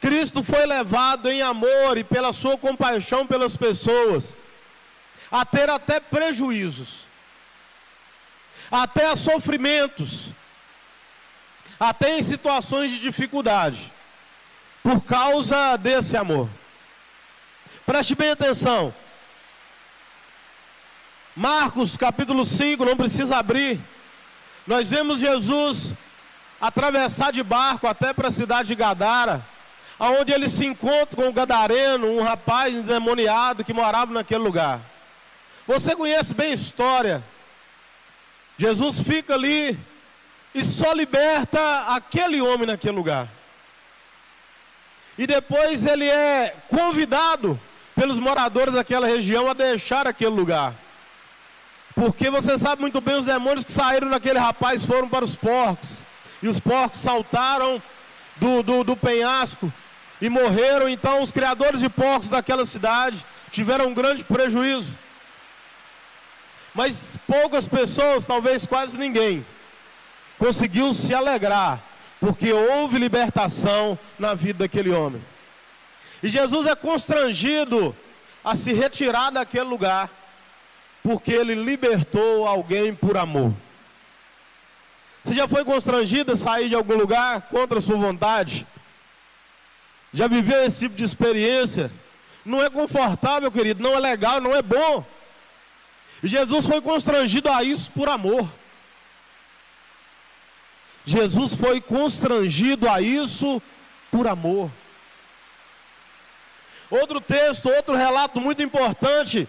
[0.00, 4.32] Cristo foi levado em amor e pela sua compaixão pelas pessoas
[5.30, 7.00] a ter até prejuízos,
[8.70, 10.26] até sofrimentos,
[11.80, 13.92] até em situações de dificuldade,
[14.88, 16.48] por causa desse amor.
[17.84, 18.94] Preste bem atenção.
[21.36, 23.78] Marcos capítulo 5, não precisa abrir.
[24.66, 25.92] Nós vemos Jesus
[26.58, 29.44] atravessar de barco até para a cidade de Gadara,
[29.98, 34.80] aonde ele se encontra com o gadareno, um rapaz endemoniado que morava naquele lugar.
[35.66, 37.22] Você conhece bem a história.
[38.56, 39.78] Jesus fica ali
[40.54, 43.28] e só liberta aquele homem naquele lugar.
[45.18, 47.60] E depois ele é convidado
[47.94, 50.72] pelos moradores daquela região a deixar aquele lugar.
[51.92, 55.88] Porque você sabe muito bem, os demônios que saíram daquele rapaz foram para os porcos.
[56.40, 57.82] E os porcos saltaram
[58.36, 59.72] do, do, do penhasco
[60.22, 60.88] e morreram.
[60.88, 64.96] Então, os criadores de porcos daquela cidade tiveram um grande prejuízo.
[66.72, 69.44] Mas poucas pessoas, talvez quase ninguém,
[70.38, 71.82] conseguiu se alegrar,
[72.20, 75.24] porque houve libertação na vida daquele homem.
[76.22, 77.94] E Jesus é constrangido
[78.44, 80.10] a se retirar daquele lugar
[81.02, 83.54] porque ele libertou alguém por amor.
[85.22, 88.66] Você já foi constrangido a sair de algum lugar contra a sua vontade?
[90.12, 91.90] Já viveu esse tipo de experiência?
[92.44, 95.04] Não é confortável, querido, não é legal, não é bom.
[96.22, 98.48] E Jesus foi constrangido a isso por amor.
[101.08, 103.62] Jesus foi constrangido a isso
[104.10, 104.70] por amor.
[106.90, 109.48] Outro texto, outro relato muito importante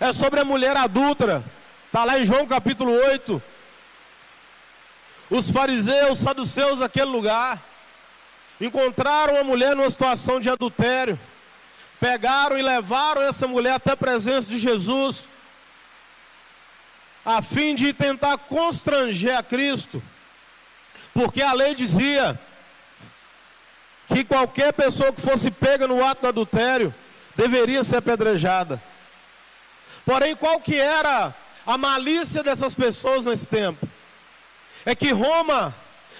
[0.00, 1.44] é sobre a mulher adulta.
[1.84, 3.42] Está lá em João capítulo 8.
[5.28, 7.62] Os fariseus, saduceus daquele lugar,
[8.58, 11.20] encontraram a mulher numa situação de adultério.
[12.00, 15.28] Pegaram e levaram essa mulher até a presença de Jesus,
[17.26, 20.02] a fim de tentar constranger a Cristo,
[21.16, 22.38] porque a lei dizia
[24.06, 26.94] que qualquer pessoa que fosse pega no ato do adultério
[27.34, 28.80] deveria ser apedrejada.
[30.04, 31.34] Porém, qual que era
[31.66, 33.88] a malícia dessas pessoas nesse tempo?
[34.84, 35.74] É que Roma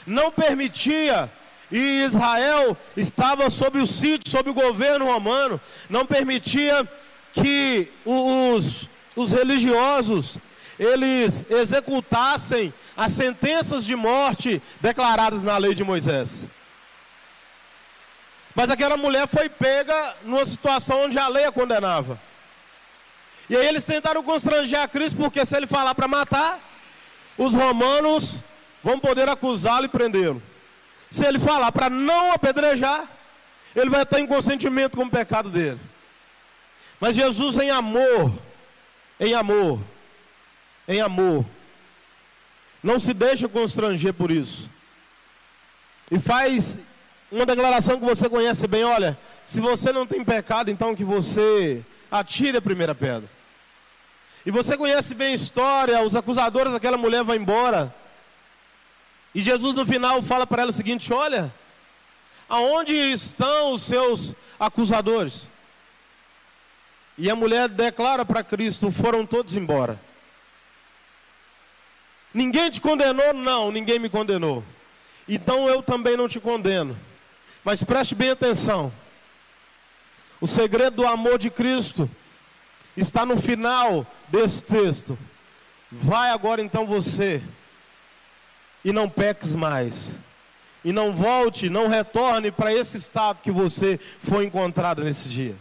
[0.07, 1.31] não permitia,
[1.71, 6.89] e Israel estava sob o sítio, sob o governo romano, não permitia
[7.35, 10.39] que os, os religiosos
[10.79, 16.47] eles executassem as sentenças de morte declaradas na lei de Moisés.
[18.55, 22.19] Mas aquela mulher foi pega numa situação onde a lei a condenava.
[23.49, 26.59] E aí eles tentaram constranger a Cristo, porque se ele falar para matar,
[27.37, 28.37] os romanos
[28.83, 30.43] vão poder acusá-lo e prendê-lo.
[31.11, 33.07] Se ele falar para não apedrejar,
[33.75, 35.81] ele vai estar em consentimento com o pecado dele.
[36.99, 38.33] Mas Jesus, em amor,
[39.21, 39.81] em amor,
[40.88, 41.44] em amor,
[42.83, 44.70] não se deixa constranger por isso.
[46.11, 46.79] E faz
[47.31, 51.83] uma declaração que você conhece bem: olha, se você não tem pecado, então que você
[52.11, 53.29] atire a primeira pedra.
[54.44, 57.92] E você conhece bem a história, os acusadores daquela mulher vão embora.
[59.35, 61.53] E Jesus no final fala para ela o seguinte: Olha,
[62.49, 65.49] aonde estão os seus acusadores?
[67.18, 70.01] E a mulher declara para Cristo: Foram todos embora.
[72.37, 73.33] Ninguém te condenou?
[73.33, 74.62] Não, ninguém me condenou.
[75.27, 76.94] Então eu também não te condeno.
[77.64, 78.92] Mas preste bem atenção.
[80.38, 82.11] O segredo do amor de Cristo
[82.94, 85.18] está no final desse texto.
[85.90, 87.40] Vai agora então você
[88.85, 90.18] e não peques mais.
[90.85, 95.57] E não volte, não retorne para esse estado que você foi encontrado nesse dia.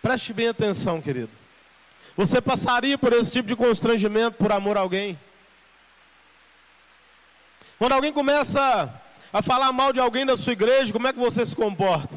[0.00, 1.41] Preste bem atenção, querido.
[2.16, 5.18] Você passaria por esse tipo de constrangimento por amor a alguém?
[7.78, 8.92] Quando alguém começa
[9.32, 12.14] a falar mal de alguém da sua igreja, como é que você se comporta?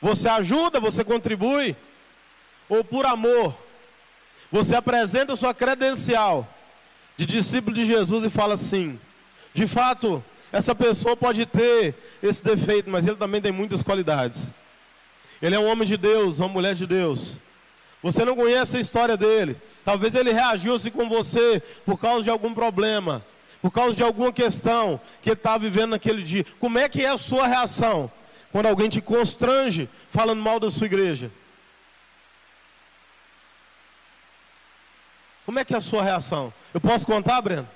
[0.00, 1.76] Você ajuda, você contribui?
[2.68, 3.56] ou por amor,
[4.52, 6.46] você apresenta sua credencial
[7.16, 9.00] de discípulo de Jesus e fala assim:
[9.54, 10.22] de fato,
[10.52, 14.50] essa pessoa pode ter esse defeito, mas ele também tem muitas qualidades.
[15.40, 17.34] Ele é um homem de Deus, uma mulher de Deus.
[18.02, 19.56] Você não conhece a história dele.
[19.84, 23.24] Talvez ele reagiu assim com você por causa de algum problema,
[23.60, 26.44] por causa de alguma questão que ele estava vivendo naquele dia.
[26.60, 28.10] Como é que é a sua reação
[28.52, 31.30] quando alguém te constrange falando mal da sua igreja?
[35.44, 36.52] Como é que é a sua reação?
[36.74, 37.66] Eu posso contar, Breno?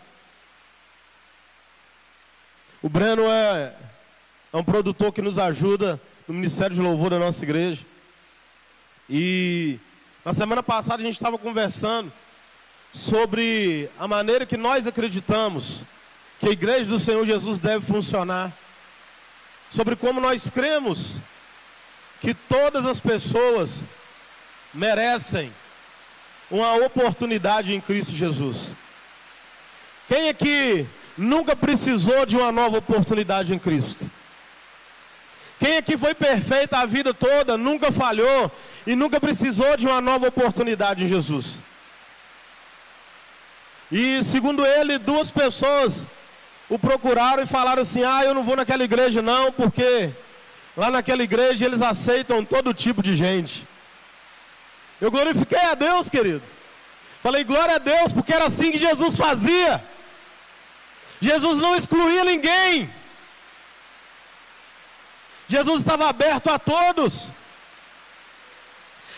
[2.82, 3.74] O Breno é,
[4.52, 7.86] é um produtor que nos ajuda no Ministério de Louvor da nossa igreja.
[9.08, 9.80] E
[10.24, 12.12] na semana passada a gente estava conversando
[12.92, 15.82] sobre a maneira que nós acreditamos
[16.38, 18.52] que a igreja do Senhor Jesus deve funcionar.
[19.70, 21.16] Sobre como nós cremos
[22.20, 23.70] que todas as pessoas
[24.72, 25.52] merecem
[26.50, 28.72] uma oportunidade em Cristo Jesus.
[30.06, 34.08] Quem aqui nunca precisou de uma nova oportunidade em Cristo?
[35.58, 38.50] Quem aqui foi perfeito a vida toda, nunca falhou
[38.86, 41.56] e nunca precisou de uma nova oportunidade em Jesus?
[43.90, 46.04] E segundo ele, duas pessoas
[46.68, 50.10] o procuraram e falaram assim: Ah, eu não vou naquela igreja não, porque
[50.76, 53.66] lá naquela igreja eles aceitam todo tipo de gente.
[55.00, 56.42] Eu glorifiquei a Deus, querido.
[57.22, 59.84] Falei, glória a Deus, porque era assim que Jesus fazia.
[61.20, 62.90] Jesus não excluía ninguém.
[65.48, 67.28] Jesus estava aberto a todos.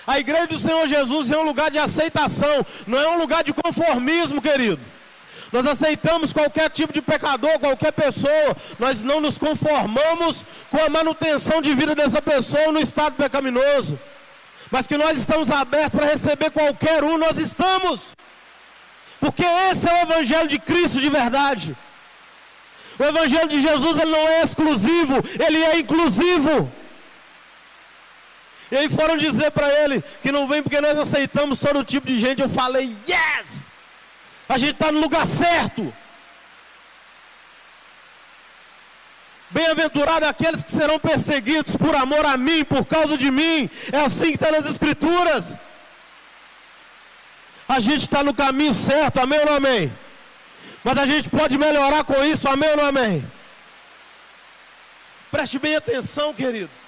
[0.06, 3.52] A igreja do Senhor Jesus é um lugar de aceitação, não é um lugar de
[3.52, 4.80] conformismo, querido.
[5.52, 11.62] Nós aceitamos qualquer tipo de pecador, qualquer pessoa, nós não nos conformamos com a manutenção
[11.62, 13.98] de vida dessa pessoa no estado pecaminoso
[14.74, 18.00] mas que nós estamos abertos para receber qualquer um, nós estamos.
[19.20, 21.76] Porque esse é o Evangelho de Cristo de verdade.
[22.98, 25.14] O Evangelho de Jesus ele não é exclusivo,
[25.46, 26.70] ele é inclusivo.
[28.74, 32.18] E aí foram dizer para ele que não vem porque nós aceitamos todo tipo de
[32.18, 32.42] gente.
[32.42, 33.68] Eu falei, yes!
[34.48, 35.94] A gente está no lugar certo.
[39.48, 43.70] Bem-aventurado aqueles que serão perseguidos por amor a mim, por causa de mim.
[43.92, 45.56] É assim que está nas Escrituras.
[47.68, 49.92] A gente está no caminho certo, amém ou não amém?
[50.82, 53.24] Mas a gente pode melhorar com isso, amém ou não amém?
[55.30, 56.83] Preste bem atenção, querido.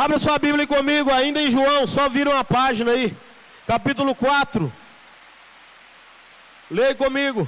[0.00, 3.14] Abra sua Bíblia comigo, ainda em João, só vira uma página aí.
[3.66, 4.72] Capítulo 4.
[6.70, 7.46] Leia comigo.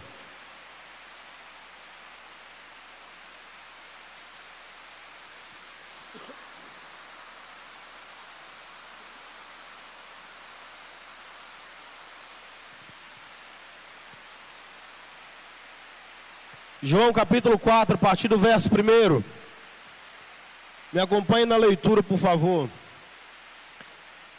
[16.82, 19.41] João capítulo 4, a partir do verso 1.
[20.92, 22.68] Me acompanhe na leitura, por favor.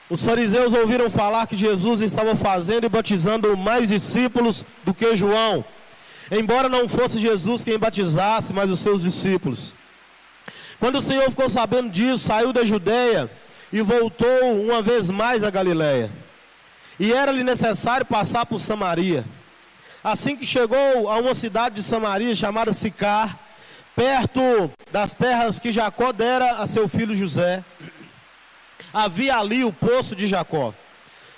[0.09, 5.65] Os fariseus ouviram falar que Jesus estava fazendo e batizando mais discípulos do que João,
[6.31, 9.73] embora não fosse Jesus quem batizasse, mas os seus discípulos.
[10.79, 13.31] Quando o Senhor ficou sabendo disso, saiu da Judéia
[13.71, 16.11] e voltou uma vez mais a Galiléia.
[16.99, 19.25] E era-lhe necessário passar por Samaria.
[20.03, 23.39] Assim que chegou a uma cidade de Samaria chamada Sicar,
[23.95, 27.63] perto das terras que Jacó dera a seu filho José,
[28.93, 30.73] havia ali o poço de Jacó.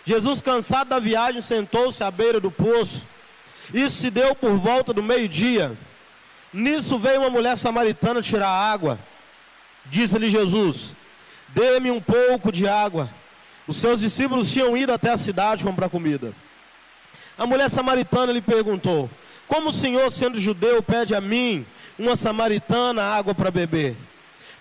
[0.06, 3.04] Jesus, cansado da viagem, sentou-se à beira do poço.
[3.74, 5.76] Isso se deu por volta do meio-dia.
[6.54, 9.00] Nisso veio uma mulher samaritana tirar água.
[9.88, 10.94] Disse-lhe Jesus:
[11.50, 13.10] Dê-me um pouco de água.
[13.68, 16.34] Os seus discípulos tinham ido até a cidade comprar comida.
[17.38, 19.10] A mulher samaritana lhe perguntou:
[19.48, 21.66] Como o senhor, sendo judeu, pede a mim,
[21.98, 23.96] uma samaritana, água para beber?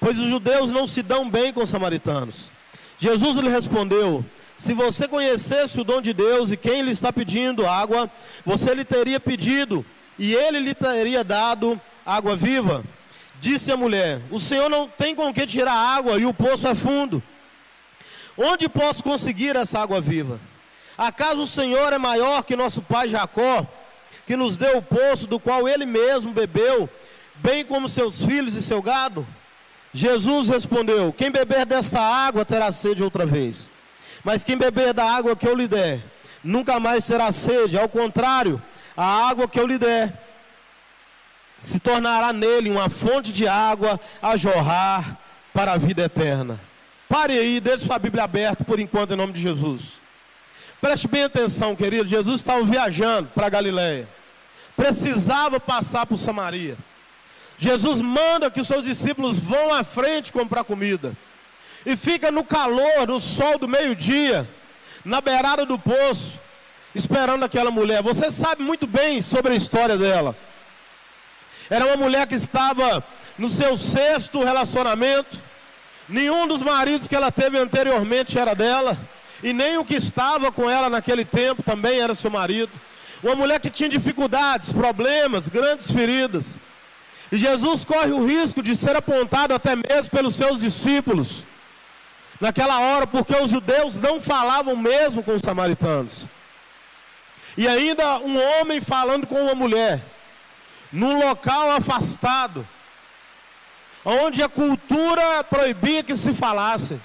[0.01, 2.51] Pois os judeus não se dão bem com os samaritanos.
[2.99, 4.25] Jesus lhe respondeu:
[4.57, 8.11] Se você conhecesse o dom de Deus e quem lhe está pedindo água,
[8.44, 9.85] você lhe teria pedido
[10.18, 12.85] e ele lhe teria dado água viva.
[13.40, 16.75] Disse a mulher: O senhor não tem com que tirar água e o poço é
[16.75, 17.23] fundo.
[18.37, 20.40] Onde posso conseguir essa água viva?
[20.98, 23.67] Acaso o Senhor é maior que nosso pai Jacó,
[24.27, 26.88] que nos deu o poço do qual ele mesmo bebeu,
[27.37, 29.27] bem como seus filhos e seu gado?
[29.93, 33.71] Jesus respondeu: Quem beber desta água terá sede outra vez.
[34.25, 36.01] Mas quem beber da água que eu lhe der,
[36.43, 37.79] nunca mais terá sede.
[37.79, 38.61] Ao contrário,
[38.97, 40.13] a água que eu lhe der
[41.63, 45.19] se tornará nele uma fonte de água a jorrar
[45.53, 46.59] para a vida eterna.
[47.09, 49.99] Pare aí, deixe sua Bíblia aberta por enquanto, em nome de Jesus.
[50.81, 52.09] Preste bem atenção, querido.
[52.09, 54.09] Jesus estava viajando para Galiléia.
[54.77, 56.77] precisava passar por Samaria.
[57.65, 61.17] Jesus manda que os seus discípulos vão à frente comprar comida.
[61.87, 64.46] E fica no calor, no sol do meio-dia,
[65.02, 66.38] na beirada do poço,
[66.94, 68.02] esperando aquela mulher.
[68.02, 70.37] Você sabe muito bem sobre a história dela.
[71.71, 73.02] Era uma mulher que estava
[73.38, 75.38] no seu sexto relacionamento.
[76.06, 78.98] Nenhum dos maridos que ela teve anteriormente era dela.
[79.42, 82.73] E nem o que estava com ela naquele tempo também era seu marido.
[83.23, 86.58] Uma mulher que tinha dificuldades, problemas, grandes feridas.
[87.35, 91.45] E Jesus corre o risco de ser apontado até mesmo pelos seus discípulos.
[92.41, 96.27] Naquela hora, porque os judeus não falavam mesmo com os samaritanos.
[97.57, 100.01] E ainda um homem falando com uma mulher,
[100.93, 102.65] num local afastado,
[104.05, 107.01] onde a cultura proibia que se falasse,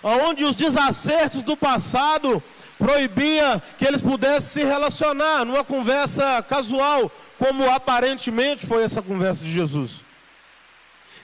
[0.00, 2.40] onde os desacertos do passado
[2.78, 9.52] proibia que eles pudessem se relacionar numa conversa casual, como aparentemente foi essa conversa de
[9.52, 10.00] Jesus.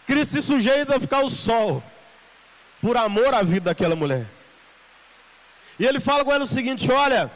[0.06, 1.82] Cristo se sujeita a ficar o sol,
[2.80, 4.26] por amor à vida daquela mulher.
[5.78, 7.30] E ele fala com ela o seguinte: olha,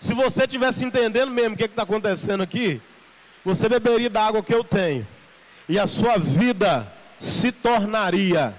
[0.00, 2.80] se você tivesse entendendo mesmo o que está acontecendo aqui,
[3.44, 5.06] você beberia da água que eu tenho,
[5.68, 8.54] e a sua vida se tornaria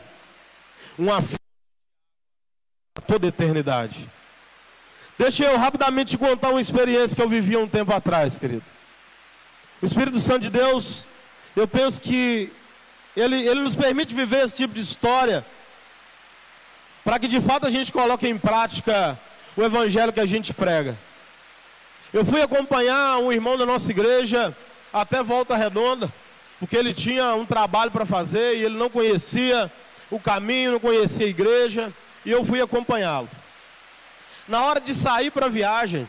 [0.98, 1.24] uma
[3.08, 4.10] toda eternidade.
[5.18, 8.72] Deixa eu rapidamente te contar uma experiência que eu vivi um tempo atrás, querido.
[9.84, 11.04] O Espírito Santo de Deus,
[11.58, 12.50] eu penso que
[13.18, 15.46] ele, ele nos permite viver esse tipo de história,
[17.04, 19.20] para que de fato a gente coloque em prática
[19.58, 20.98] o evangelho que a gente prega.
[22.14, 24.56] Eu fui acompanhar um irmão da nossa igreja
[24.94, 26.10] até Volta Redonda,
[26.62, 29.70] porque ele tinha um trabalho para fazer e ele não conhecia
[30.10, 31.92] o caminho, não conhecia a igreja,
[32.24, 33.30] e eu fui acompanhá-lo.
[34.48, 36.08] Na hora de sair para a viagem,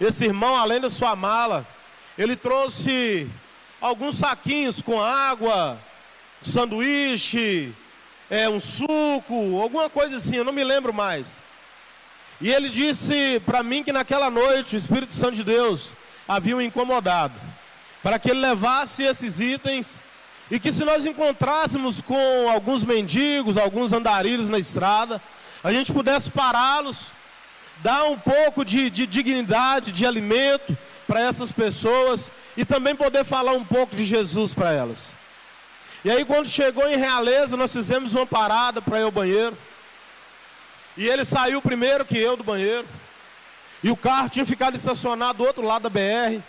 [0.00, 1.66] esse irmão, além da sua mala,
[2.16, 3.28] ele trouxe
[3.80, 5.78] alguns saquinhos com água,
[6.42, 7.72] sanduíche,
[8.30, 11.42] é, um suco, alguma coisa assim, eu não me lembro mais.
[12.40, 15.90] E ele disse para mim que naquela noite o Espírito Santo de Deus
[16.26, 17.34] havia o incomodado,
[18.02, 19.96] para que ele levasse esses itens
[20.50, 25.20] e que se nós encontrássemos com alguns mendigos, alguns andarilhos na estrada,
[25.64, 27.06] a gente pudesse pará-los
[27.82, 30.76] dar um pouco de, de dignidade, de alimento
[31.06, 35.08] para essas pessoas e também poder falar um pouco de Jesus para elas.
[36.04, 39.56] E aí, quando chegou em Realeza, nós fizemos uma parada para ir ao banheiro.
[40.96, 42.86] E ele saiu primeiro que eu do banheiro.
[43.82, 46.42] E o carro tinha ficado estacionado do outro lado da BR.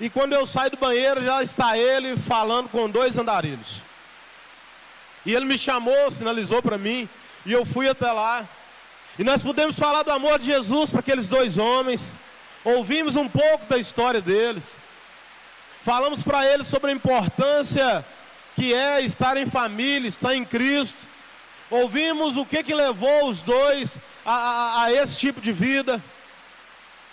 [0.00, 3.82] E quando eu saio do banheiro, já está ele falando com dois andarilhos.
[5.24, 7.08] E ele me chamou, sinalizou para mim.
[7.46, 8.46] E eu fui até lá.
[9.18, 12.12] E nós pudemos falar do amor de Jesus para aqueles dois homens.
[12.64, 14.72] Ouvimos um pouco da história deles.
[15.84, 18.04] Falamos para eles sobre a importância
[18.54, 20.98] que é estar em família, estar em Cristo.
[21.70, 26.00] Ouvimos o que, que levou os dois a, a, a esse tipo de vida.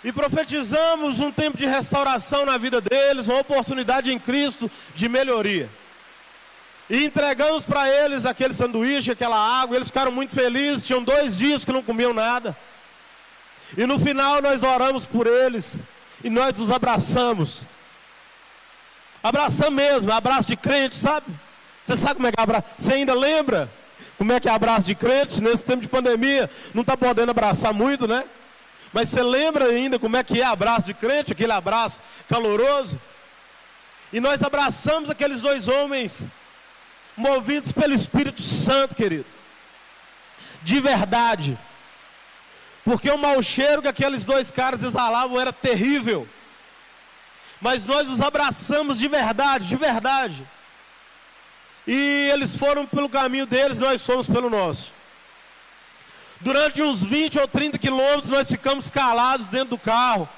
[0.04, 5.68] E profetizamos um tempo de restauração na vida deles, uma oportunidade em Cristo de melhoria.
[6.88, 9.76] E entregamos para eles aquele sanduíche, aquela água.
[9.76, 10.86] Eles ficaram muito felizes.
[10.86, 12.56] Tinham dois dias que não comiam nada.
[13.76, 15.74] E no final nós oramos por eles.
[16.22, 17.60] E nós os abraçamos.
[19.22, 21.26] Abraçamos mesmo, abraço de crente, sabe?
[21.84, 22.64] Você sabe como é que é abraço?
[22.78, 23.70] Você ainda lembra
[24.16, 25.40] como é que é abraço de crente?
[25.40, 28.24] Nesse tempo de pandemia, não está podendo abraçar muito, né?
[28.92, 33.00] Mas você lembra ainda como é que é abraço de crente, aquele abraço caloroso?
[34.12, 36.24] E nós abraçamos aqueles dois homens
[37.16, 39.26] movidos pelo Espírito Santo, querido.
[40.62, 41.58] De verdade.
[42.84, 46.26] Porque o mau cheiro que aqueles dois caras exalavam era terrível.
[47.60, 50.46] Mas nós os abraçamos de verdade, de verdade.
[51.86, 54.92] E eles foram pelo caminho deles, nós fomos pelo nosso.
[56.40, 60.28] Durante uns 20 ou 30 quilômetros, nós ficamos calados dentro do carro,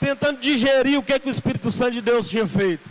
[0.00, 2.90] tentando digerir o que, é que o Espírito Santo de Deus tinha feito.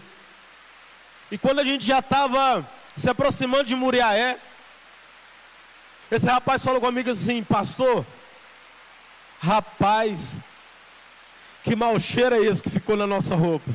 [1.29, 4.37] E quando a gente já estava se aproximando de Muriaé,
[6.09, 8.05] esse rapaz falou comigo assim, pastor,
[9.41, 10.39] rapaz,
[11.63, 13.71] que mau cheiro é esse que ficou na nossa roupa?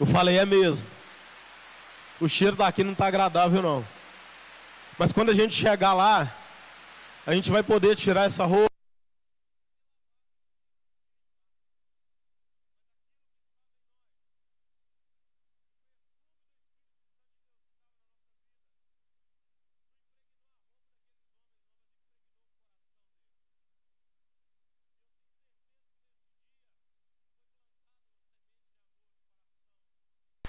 [0.00, 0.86] Eu falei, é mesmo.
[2.18, 3.86] O cheiro daqui não está agradável não.
[4.98, 6.32] Mas quando a gente chegar lá,
[7.26, 8.67] a gente vai poder tirar essa roupa.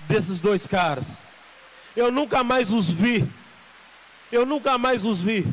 [0.09, 1.19] Desses dois caras.
[1.95, 3.29] Eu nunca mais os vi.
[4.31, 5.47] Eu nunca mais os vi.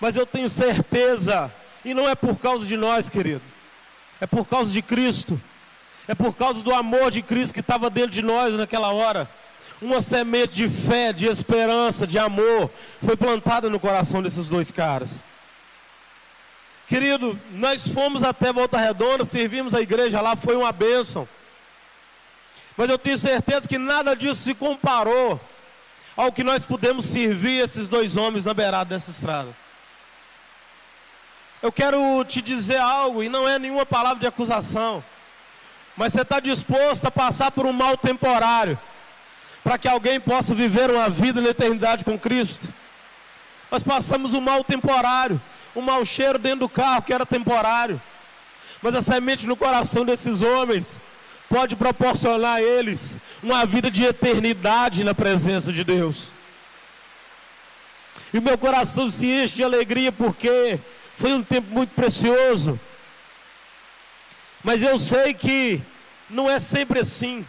[0.00, 1.52] Mas eu tenho certeza,
[1.84, 3.42] e não é por causa de nós, querido,
[4.20, 5.40] é por causa de Cristo,
[6.08, 9.30] é por causa do amor de Cristo que estava dentro de nós naquela hora.
[9.80, 12.70] Uma semente de fé, de esperança, de amor
[13.04, 15.22] foi plantada no coração desses dois caras.
[16.88, 21.26] Querido, nós fomos até Volta Redonda, servimos a igreja lá, foi uma bênção.
[22.76, 25.40] Mas eu tenho certeza que nada disso se comparou
[26.16, 29.54] ao que nós pudemos servir esses dois homens na beirada dessa estrada.
[31.62, 35.02] Eu quero te dizer algo, e não é nenhuma palavra de acusação,
[35.96, 38.78] mas você está disposto a passar por um mal temporário,
[39.62, 42.68] para que alguém possa viver uma vida na eternidade com Cristo?
[43.70, 45.40] Nós passamos um mal temporário,
[45.74, 48.00] um mau cheiro dentro do carro que era temporário,
[48.82, 50.94] mas a semente no coração desses homens
[51.48, 56.28] pode proporcionar a eles uma vida de eternidade na presença de Deus.
[58.32, 60.80] E meu coração se enche de alegria porque
[61.16, 62.78] foi um tempo muito precioso.
[64.62, 65.80] Mas eu sei que
[66.28, 67.46] não é sempre assim.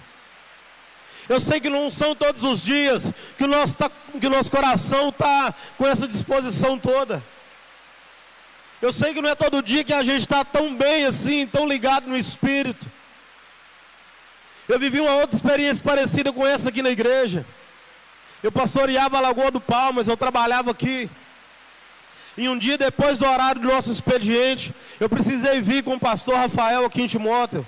[1.27, 3.89] Eu sei que não são todos os dias que o nosso, tá,
[4.19, 7.23] que o nosso coração está com essa disposição toda.
[8.81, 11.67] Eu sei que não é todo dia que a gente está tão bem assim, tão
[11.67, 12.85] ligado no Espírito.
[14.67, 17.45] Eu vivi uma outra experiência parecida com essa aqui na igreja.
[18.41, 21.09] Eu pastoreava a Lagoa do Palmas, eu trabalhava aqui.
[22.37, 26.35] E um dia depois do horário do nosso expediente, eu precisei vir com o pastor
[26.35, 27.65] Rafael aqui em Timóteo.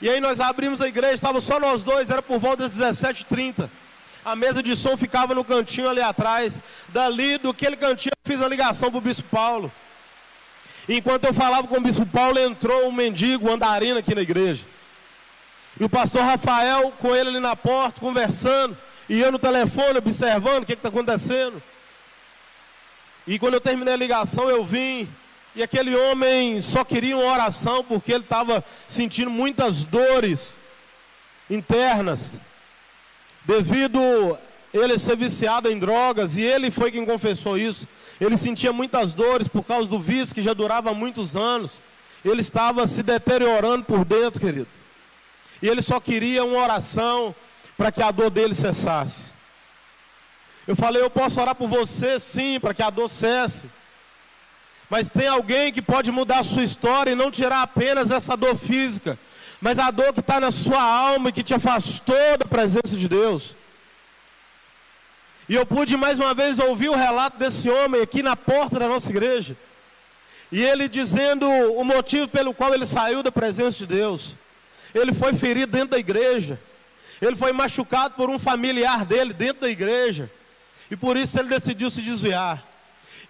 [0.00, 3.68] E aí nós abrimos a igreja, estava só nós dois, era por volta das 17h30.
[4.24, 6.60] A mesa de som ficava no cantinho ali atrás.
[6.88, 9.70] Dali, do aquele cantinho, eu fiz uma ligação para o Bispo Paulo.
[10.88, 14.22] E enquanto eu falava com o Bispo Paulo, entrou um mendigo, um andarino aqui na
[14.22, 14.64] igreja.
[15.82, 18.78] E o pastor Rafael com ele ali na porta, conversando.
[19.08, 21.60] E eu no telefone, observando o que está acontecendo.
[23.26, 25.08] E quando eu terminei a ligação, eu vim.
[25.56, 30.54] E aquele homem só queria uma oração porque ele estava sentindo muitas dores
[31.50, 32.36] internas.
[33.44, 34.38] Devido
[34.72, 36.36] ele ser viciado em drogas.
[36.36, 37.88] E ele foi quem confessou isso.
[38.20, 41.82] Ele sentia muitas dores por causa do vício que já durava muitos anos.
[42.24, 44.68] Ele estava se deteriorando por dentro, querido.
[45.62, 47.34] E ele só queria uma oração
[47.78, 49.30] para que a dor dele cessasse.
[50.66, 53.70] Eu falei, eu posso orar por você sim, para que a dor cesse.
[54.90, 58.56] Mas tem alguém que pode mudar a sua história e não tirar apenas essa dor
[58.56, 59.18] física,
[59.60, 63.08] mas a dor que está na sua alma e que te afastou da presença de
[63.08, 63.54] Deus.
[65.48, 68.88] E eu pude mais uma vez ouvir o relato desse homem aqui na porta da
[68.88, 69.56] nossa igreja.
[70.50, 74.34] E ele dizendo o motivo pelo qual ele saiu da presença de Deus.
[74.94, 76.58] Ele foi ferido dentro da igreja.
[77.20, 80.30] Ele foi machucado por um familiar dele dentro da igreja.
[80.90, 82.72] E por isso ele decidiu se desviar.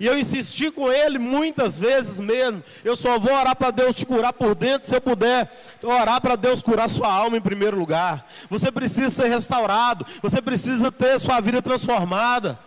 [0.01, 2.63] E eu insisti com ele muitas vezes mesmo.
[2.85, 5.49] Eu só vou orar para Deus te curar por dentro, se eu puder
[5.83, 8.27] orar para Deus curar sua alma em primeiro lugar.
[8.51, 12.59] Você precisa ser restaurado, você precisa ter sua vida transformada.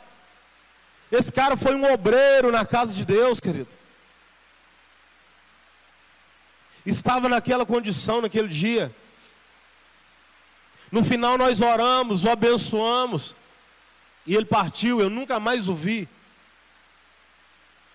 [1.12, 3.68] Esse cara foi um obreiro na casa de Deus, querido.
[6.86, 8.94] Estava naquela condição naquele dia.
[10.92, 13.36] No final nós oramos, o abençoamos.
[14.26, 16.08] E ele partiu, eu nunca mais o vi.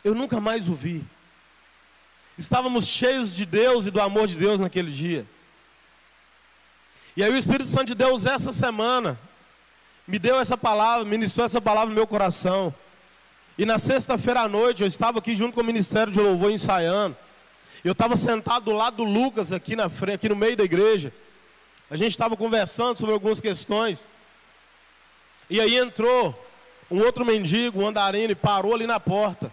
[0.02, 1.04] Eu nunca mais o vi.
[2.36, 5.26] Estávamos cheios de Deus e do amor de Deus naquele dia.
[7.16, 9.18] E aí o Espírito Santo de Deus essa semana
[10.06, 12.74] me deu essa palavra, ministrou essa palavra no meu coração.
[13.58, 17.16] E na sexta-feira à noite eu estava aqui junto com o Ministério de Louvor ensaiando.
[17.84, 21.12] Eu estava sentado do lado do Lucas aqui na frente, aqui no meio da igreja.
[21.90, 24.06] A gente estava conversando sobre algumas questões.
[25.48, 26.38] E aí entrou
[26.90, 29.52] um outro mendigo, um andarino, e parou ali na porta.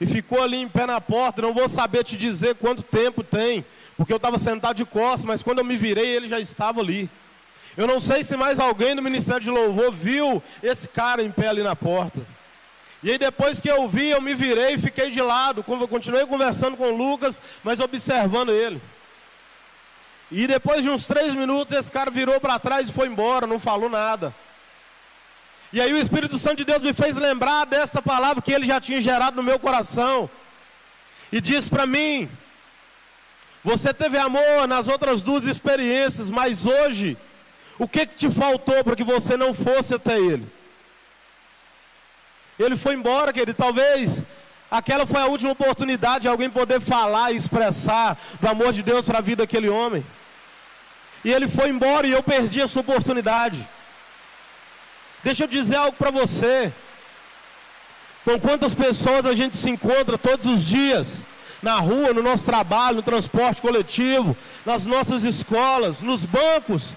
[0.00, 1.40] E ficou ali em pé na porta.
[1.40, 3.64] Não vou saber te dizer quanto tempo tem,
[3.96, 7.08] porque eu estava sentado de costas, mas quando eu me virei, ele já estava ali.
[7.76, 11.48] Eu não sei se mais alguém do Ministério de Louvor viu esse cara em pé
[11.48, 12.20] ali na porta.
[13.02, 15.64] E aí depois que eu vi, eu me virei e fiquei de lado.
[15.64, 18.80] Continuei conversando com o Lucas, mas observando ele.
[20.30, 23.58] E depois de uns três minutos, esse cara virou para trás e foi embora, não
[23.58, 24.34] falou nada.
[25.72, 28.80] E aí o Espírito Santo de Deus me fez lembrar desta palavra que ele já
[28.80, 30.30] tinha gerado no meu coração.
[31.32, 32.30] E disse para mim:
[33.64, 37.16] Você teve amor nas outras duas experiências, mas hoje,
[37.78, 40.46] o que, que te faltou para que você não fosse até ele?
[42.64, 43.54] Ele foi embora, querido.
[43.54, 44.24] Talvez
[44.70, 49.04] aquela foi a última oportunidade de alguém poder falar e expressar do amor de Deus
[49.04, 50.04] para a vida daquele homem.
[51.24, 53.66] E ele foi embora e eu perdi essa oportunidade.
[55.22, 56.72] Deixa eu dizer algo para você.
[58.24, 61.22] Com quantas pessoas a gente se encontra todos os dias,
[61.62, 64.36] na rua, no nosso trabalho, no transporte coletivo,
[64.66, 66.92] nas nossas escolas, nos bancos,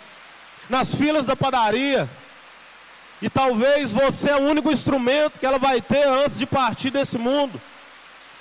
[0.70, 2.10] nas filas da padaria.
[3.26, 7.18] E talvez você é o único instrumento que ela vai ter antes de partir desse
[7.18, 7.60] mundo,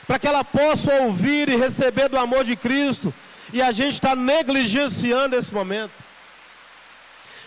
[0.07, 3.13] para que ela possa ouvir e receber do amor de Cristo.
[3.51, 5.93] E a gente está negligenciando esse momento.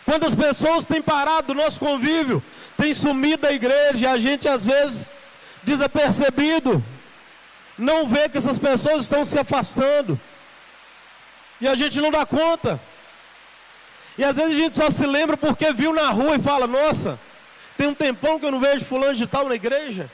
[0.03, 2.43] Quantas pessoas têm parado do nosso convívio,
[2.75, 5.11] têm sumido da igreja, e a gente às vezes
[5.63, 6.83] desapercebido,
[7.77, 10.19] não vê que essas pessoas estão se afastando,
[11.61, 12.81] e a gente não dá conta.
[14.17, 17.19] E às vezes a gente só se lembra porque viu na rua e fala: Nossa,
[17.77, 20.09] tem um tempão que eu não vejo fulano de tal na igreja.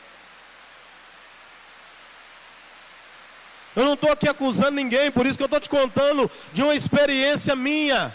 [3.76, 6.76] Eu não estou aqui acusando ninguém, por isso que eu estou te contando de uma
[6.76, 8.14] experiência minha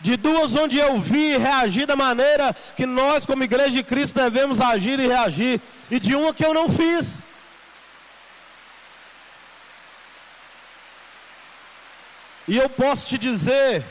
[0.00, 4.16] de duas onde eu vi e reagi da maneira que nós, como igreja de Cristo,
[4.16, 7.20] devemos agir e reagir, e de uma que eu não fiz.
[12.46, 13.82] E eu posso te dizer,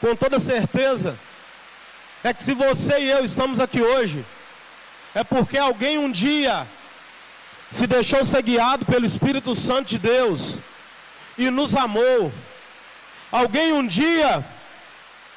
[0.00, 1.16] com toda certeza,
[2.22, 4.24] é que se você e eu estamos aqui hoje,
[5.14, 6.66] é porque alguém um dia
[7.70, 10.58] se deixou ser guiado pelo Espírito Santo de Deus
[11.38, 12.32] e nos amou.
[13.30, 14.44] Alguém um dia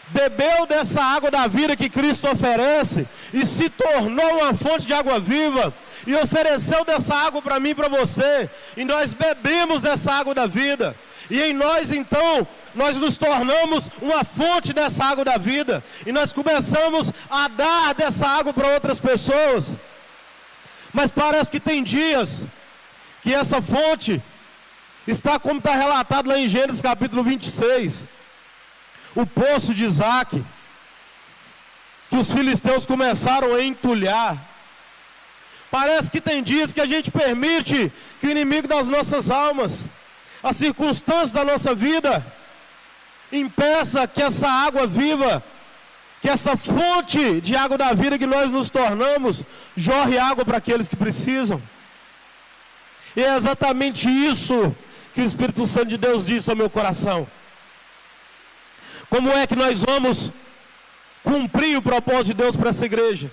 [0.09, 5.19] bebeu dessa água da vida que Cristo oferece e se tornou uma fonte de água
[5.19, 5.73] viva
[6.05, 10.45] e ofereceu dessa água para mim e para você, e nós bebemos dessa água da
[10.45, 10.95] vida,
[11.29, 12.45] e em nós então,
[12.75, 18.27] nós nos tornamos uma fonte dessa água da vida, e nós começamos a dar dessa
[18.27, 19.73] água para outras pessoas,
[20.93, 22.43] mas parece que tem dias
[23.21, 24.21] que essa fonte
[25.07, 28.13] está como está relatado lá em Gênesis capítulo 26
[29.15, 30.43] o poço de Isaac,
[32.09, 34.37] que os filisteus começaram a entulhar.
[35.69, 39.81] Parece que tem dias que a gente permite que o inimigo das nossas almas,
[40.41, 42.25] as circunstâncias da nossa vida,
[43.39, 45.43] impeça que essa água viva,
[46.21, 49.43] que essa fonte de água da vida que nós nos tornamos,
[49.75, 51.61] jorre água para aqueles que precisam.
[53.15, 54.75] E é exatamente isso
[55.13, 57.27] que o Espírito Santo de Deus disse ao meu coração.
[59.09, 60.31] Como é que nós vamos
[61.23, 63.31] cumprir o propósito de Deus para essa igreja?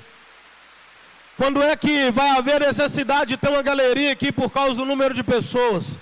[1.37, 5.15] Quando é que vai haver necessidade de ter uma galeria aqui por causa do número
[5.15, 5.97] de pessoas?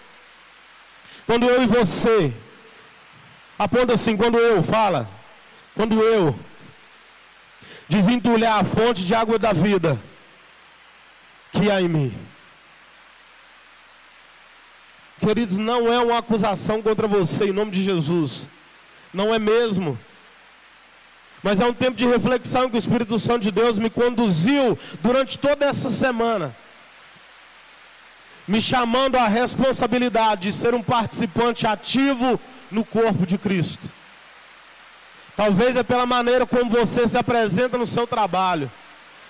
[1.27, 2.33] Quando eu e você,
[3.59, 5.09] aponta assim, quando eu, fala,
[5.75, 6.39] quando eu
[7.89, 9.99] desentulhar a fonte de água da vida
[11.51, 12.15] que há em mim.
[15.19, 18.47] Queridos, não é uma acusação contra você em nome de Jesus.
[19.13, 19.99] Não é mesmo.
[21.43, 25.39] Mas é um tempo de reflexão que o Espírito Santo de Deus me conduziu durante
[25.39, 26.55] toda essa semana.
[28.47, 32.41] Me chamando à responsabilidade de ser um participante ativo
[32.71, 33.91] no corpo de Cristo.
[35.37, 38.71] Talvez é pela maneira como você se apresenta no seu trabalho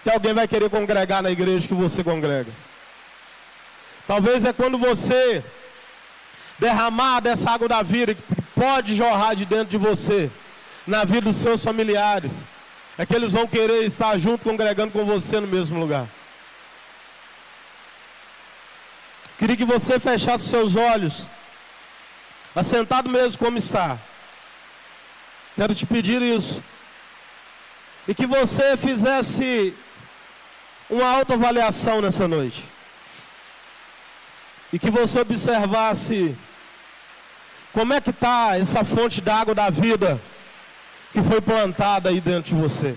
[0.02, 2.50] que alguém vai querer congregar na igreja que você congrega.
[4.06, 5.44] Talvez é quando você
[6.58, 8.22] derramar dessa água da vida que
[8.54, 10.30] pode jorrar de dentro de você,
[10.86, 12.46] na vida dos seus familiares,
[12.96, 16.08] é que eles vão querer estar junto, congregando com você no mesmo lugar.
[19.38, 21.26] Queria que você fechasse seus olhos,
[22.54, 23.98] assentado mesmo como está.
[25.54, 26.62] Quero te pedir isso.
[28.06, 29.74] E que você fizesse
[30.88, 32.64] uma autoavaliação nessa noite.
[34.72, 36.36] E que você observasse
[37.72, 40.20] como é que está essa fonte d'água da vida
[41.12, 42.96] que foi plantada aí dentro de você?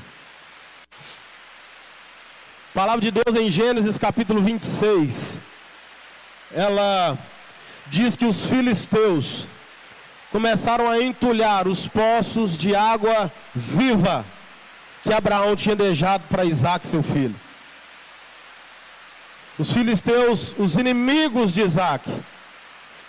[2.72, 5.41] A palavra de Deus em Gênesis capítulo 26.
[6.54, 7.18] Ela
[7.91, 9.45] diz que os filisteus
[10.31, 14.25] começaram a entulhar os poços de água viva
[15.03, 17.35] que Abraão tinha deixado para Isaac, seu filho.
[19.59, 22.09] Os filisteus, os inimigos de Isaac,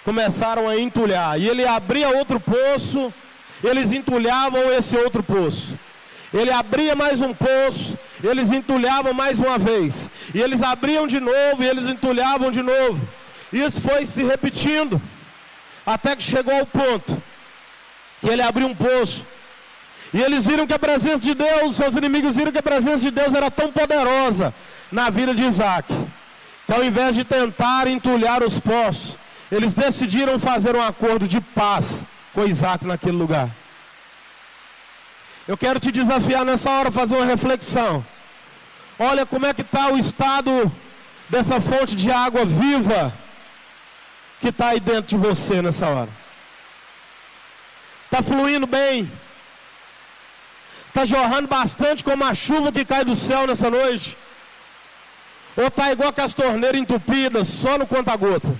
[0.04, 1.40] começaram a entulhar.
[1.40, 3.14] E ele abria outro poço,
[3.62, 5.78] eles entulhavam esse outro poço.
[6.34, 10.10] Ele abria mais um poço, eles entulhavam mais uma vez.
[10.34, 13.21] E eles abriam de novo e eles entulhavam de novo.
[13.52, 15.00] Isso foi se repetindo.
[15.84, 17.22] Até que chegou ao ponto
[18.20, 19.26] que ele abriu um poço.
[20.14, 23.10] E eles viram que a presença de Deus, seus inimigos viram que a presença de
[23.10, 24.54] Deus era tão poderosa
[24.90, 25.92] na vida de Isaac.
[26.66, 29.16] Que ao invés de tentar entulhar os poços,
[29.50, 33.50] eles decidiram fazer um acordo de paz com Isaac naquele lugar.
[35.48, 38.04] Eu quero te desafiar nessa hora a fazer uma reflexão.
[38.98, 40.70] Olha como é que está o estado
[41.28, 43.12] dessa fonte de água viva
[44.42, 46.10] que está aí dentro de você nessa hora.
[48.06, 49.10] Está fluindo bem.
[50.88, 54.18] Está jorrando bastante como a chuva que cai do céu nessa noite.
[55.56, 58.52] Ou está igual com as torneiras entupidas, só no conta-gota.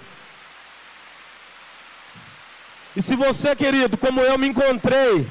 [2.95, 5.27] E se você, querido, como eu me encontrei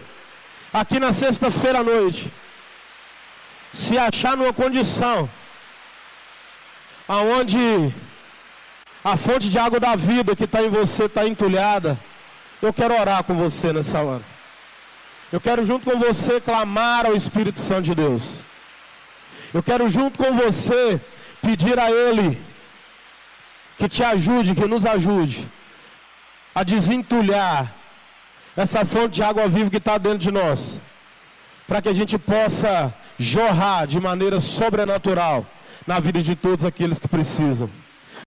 [0.73, 2.31] aqui na sexta-feira à noite,
[3.73, 5.29] se achar numa condição
[7.07, 7.93] aonde
[9.03, 11.99] a fonte de água da vida que está em você está entulhada,
[12.61, 14.23] eu quero orar com você nessa hora.
[15.31, 18.35] Eu quero junto com você clamar ao Espírito Santo de Deus.
[19.53, 21.01] Eu quero junto com você
[21.41, 22.39] pedir a Ele
[23.77, 25.47] que te ajude, que nos ajude
[26.53, 27.73] a desentulhar
[28.55, 30.79] essa fonte de água viva que está dentro de nós,
[31.67, 35.45] para que a gente possa jorrar de maneira sobrenatural
[35.87, 37.69] na vida de todos aqueles que precisam.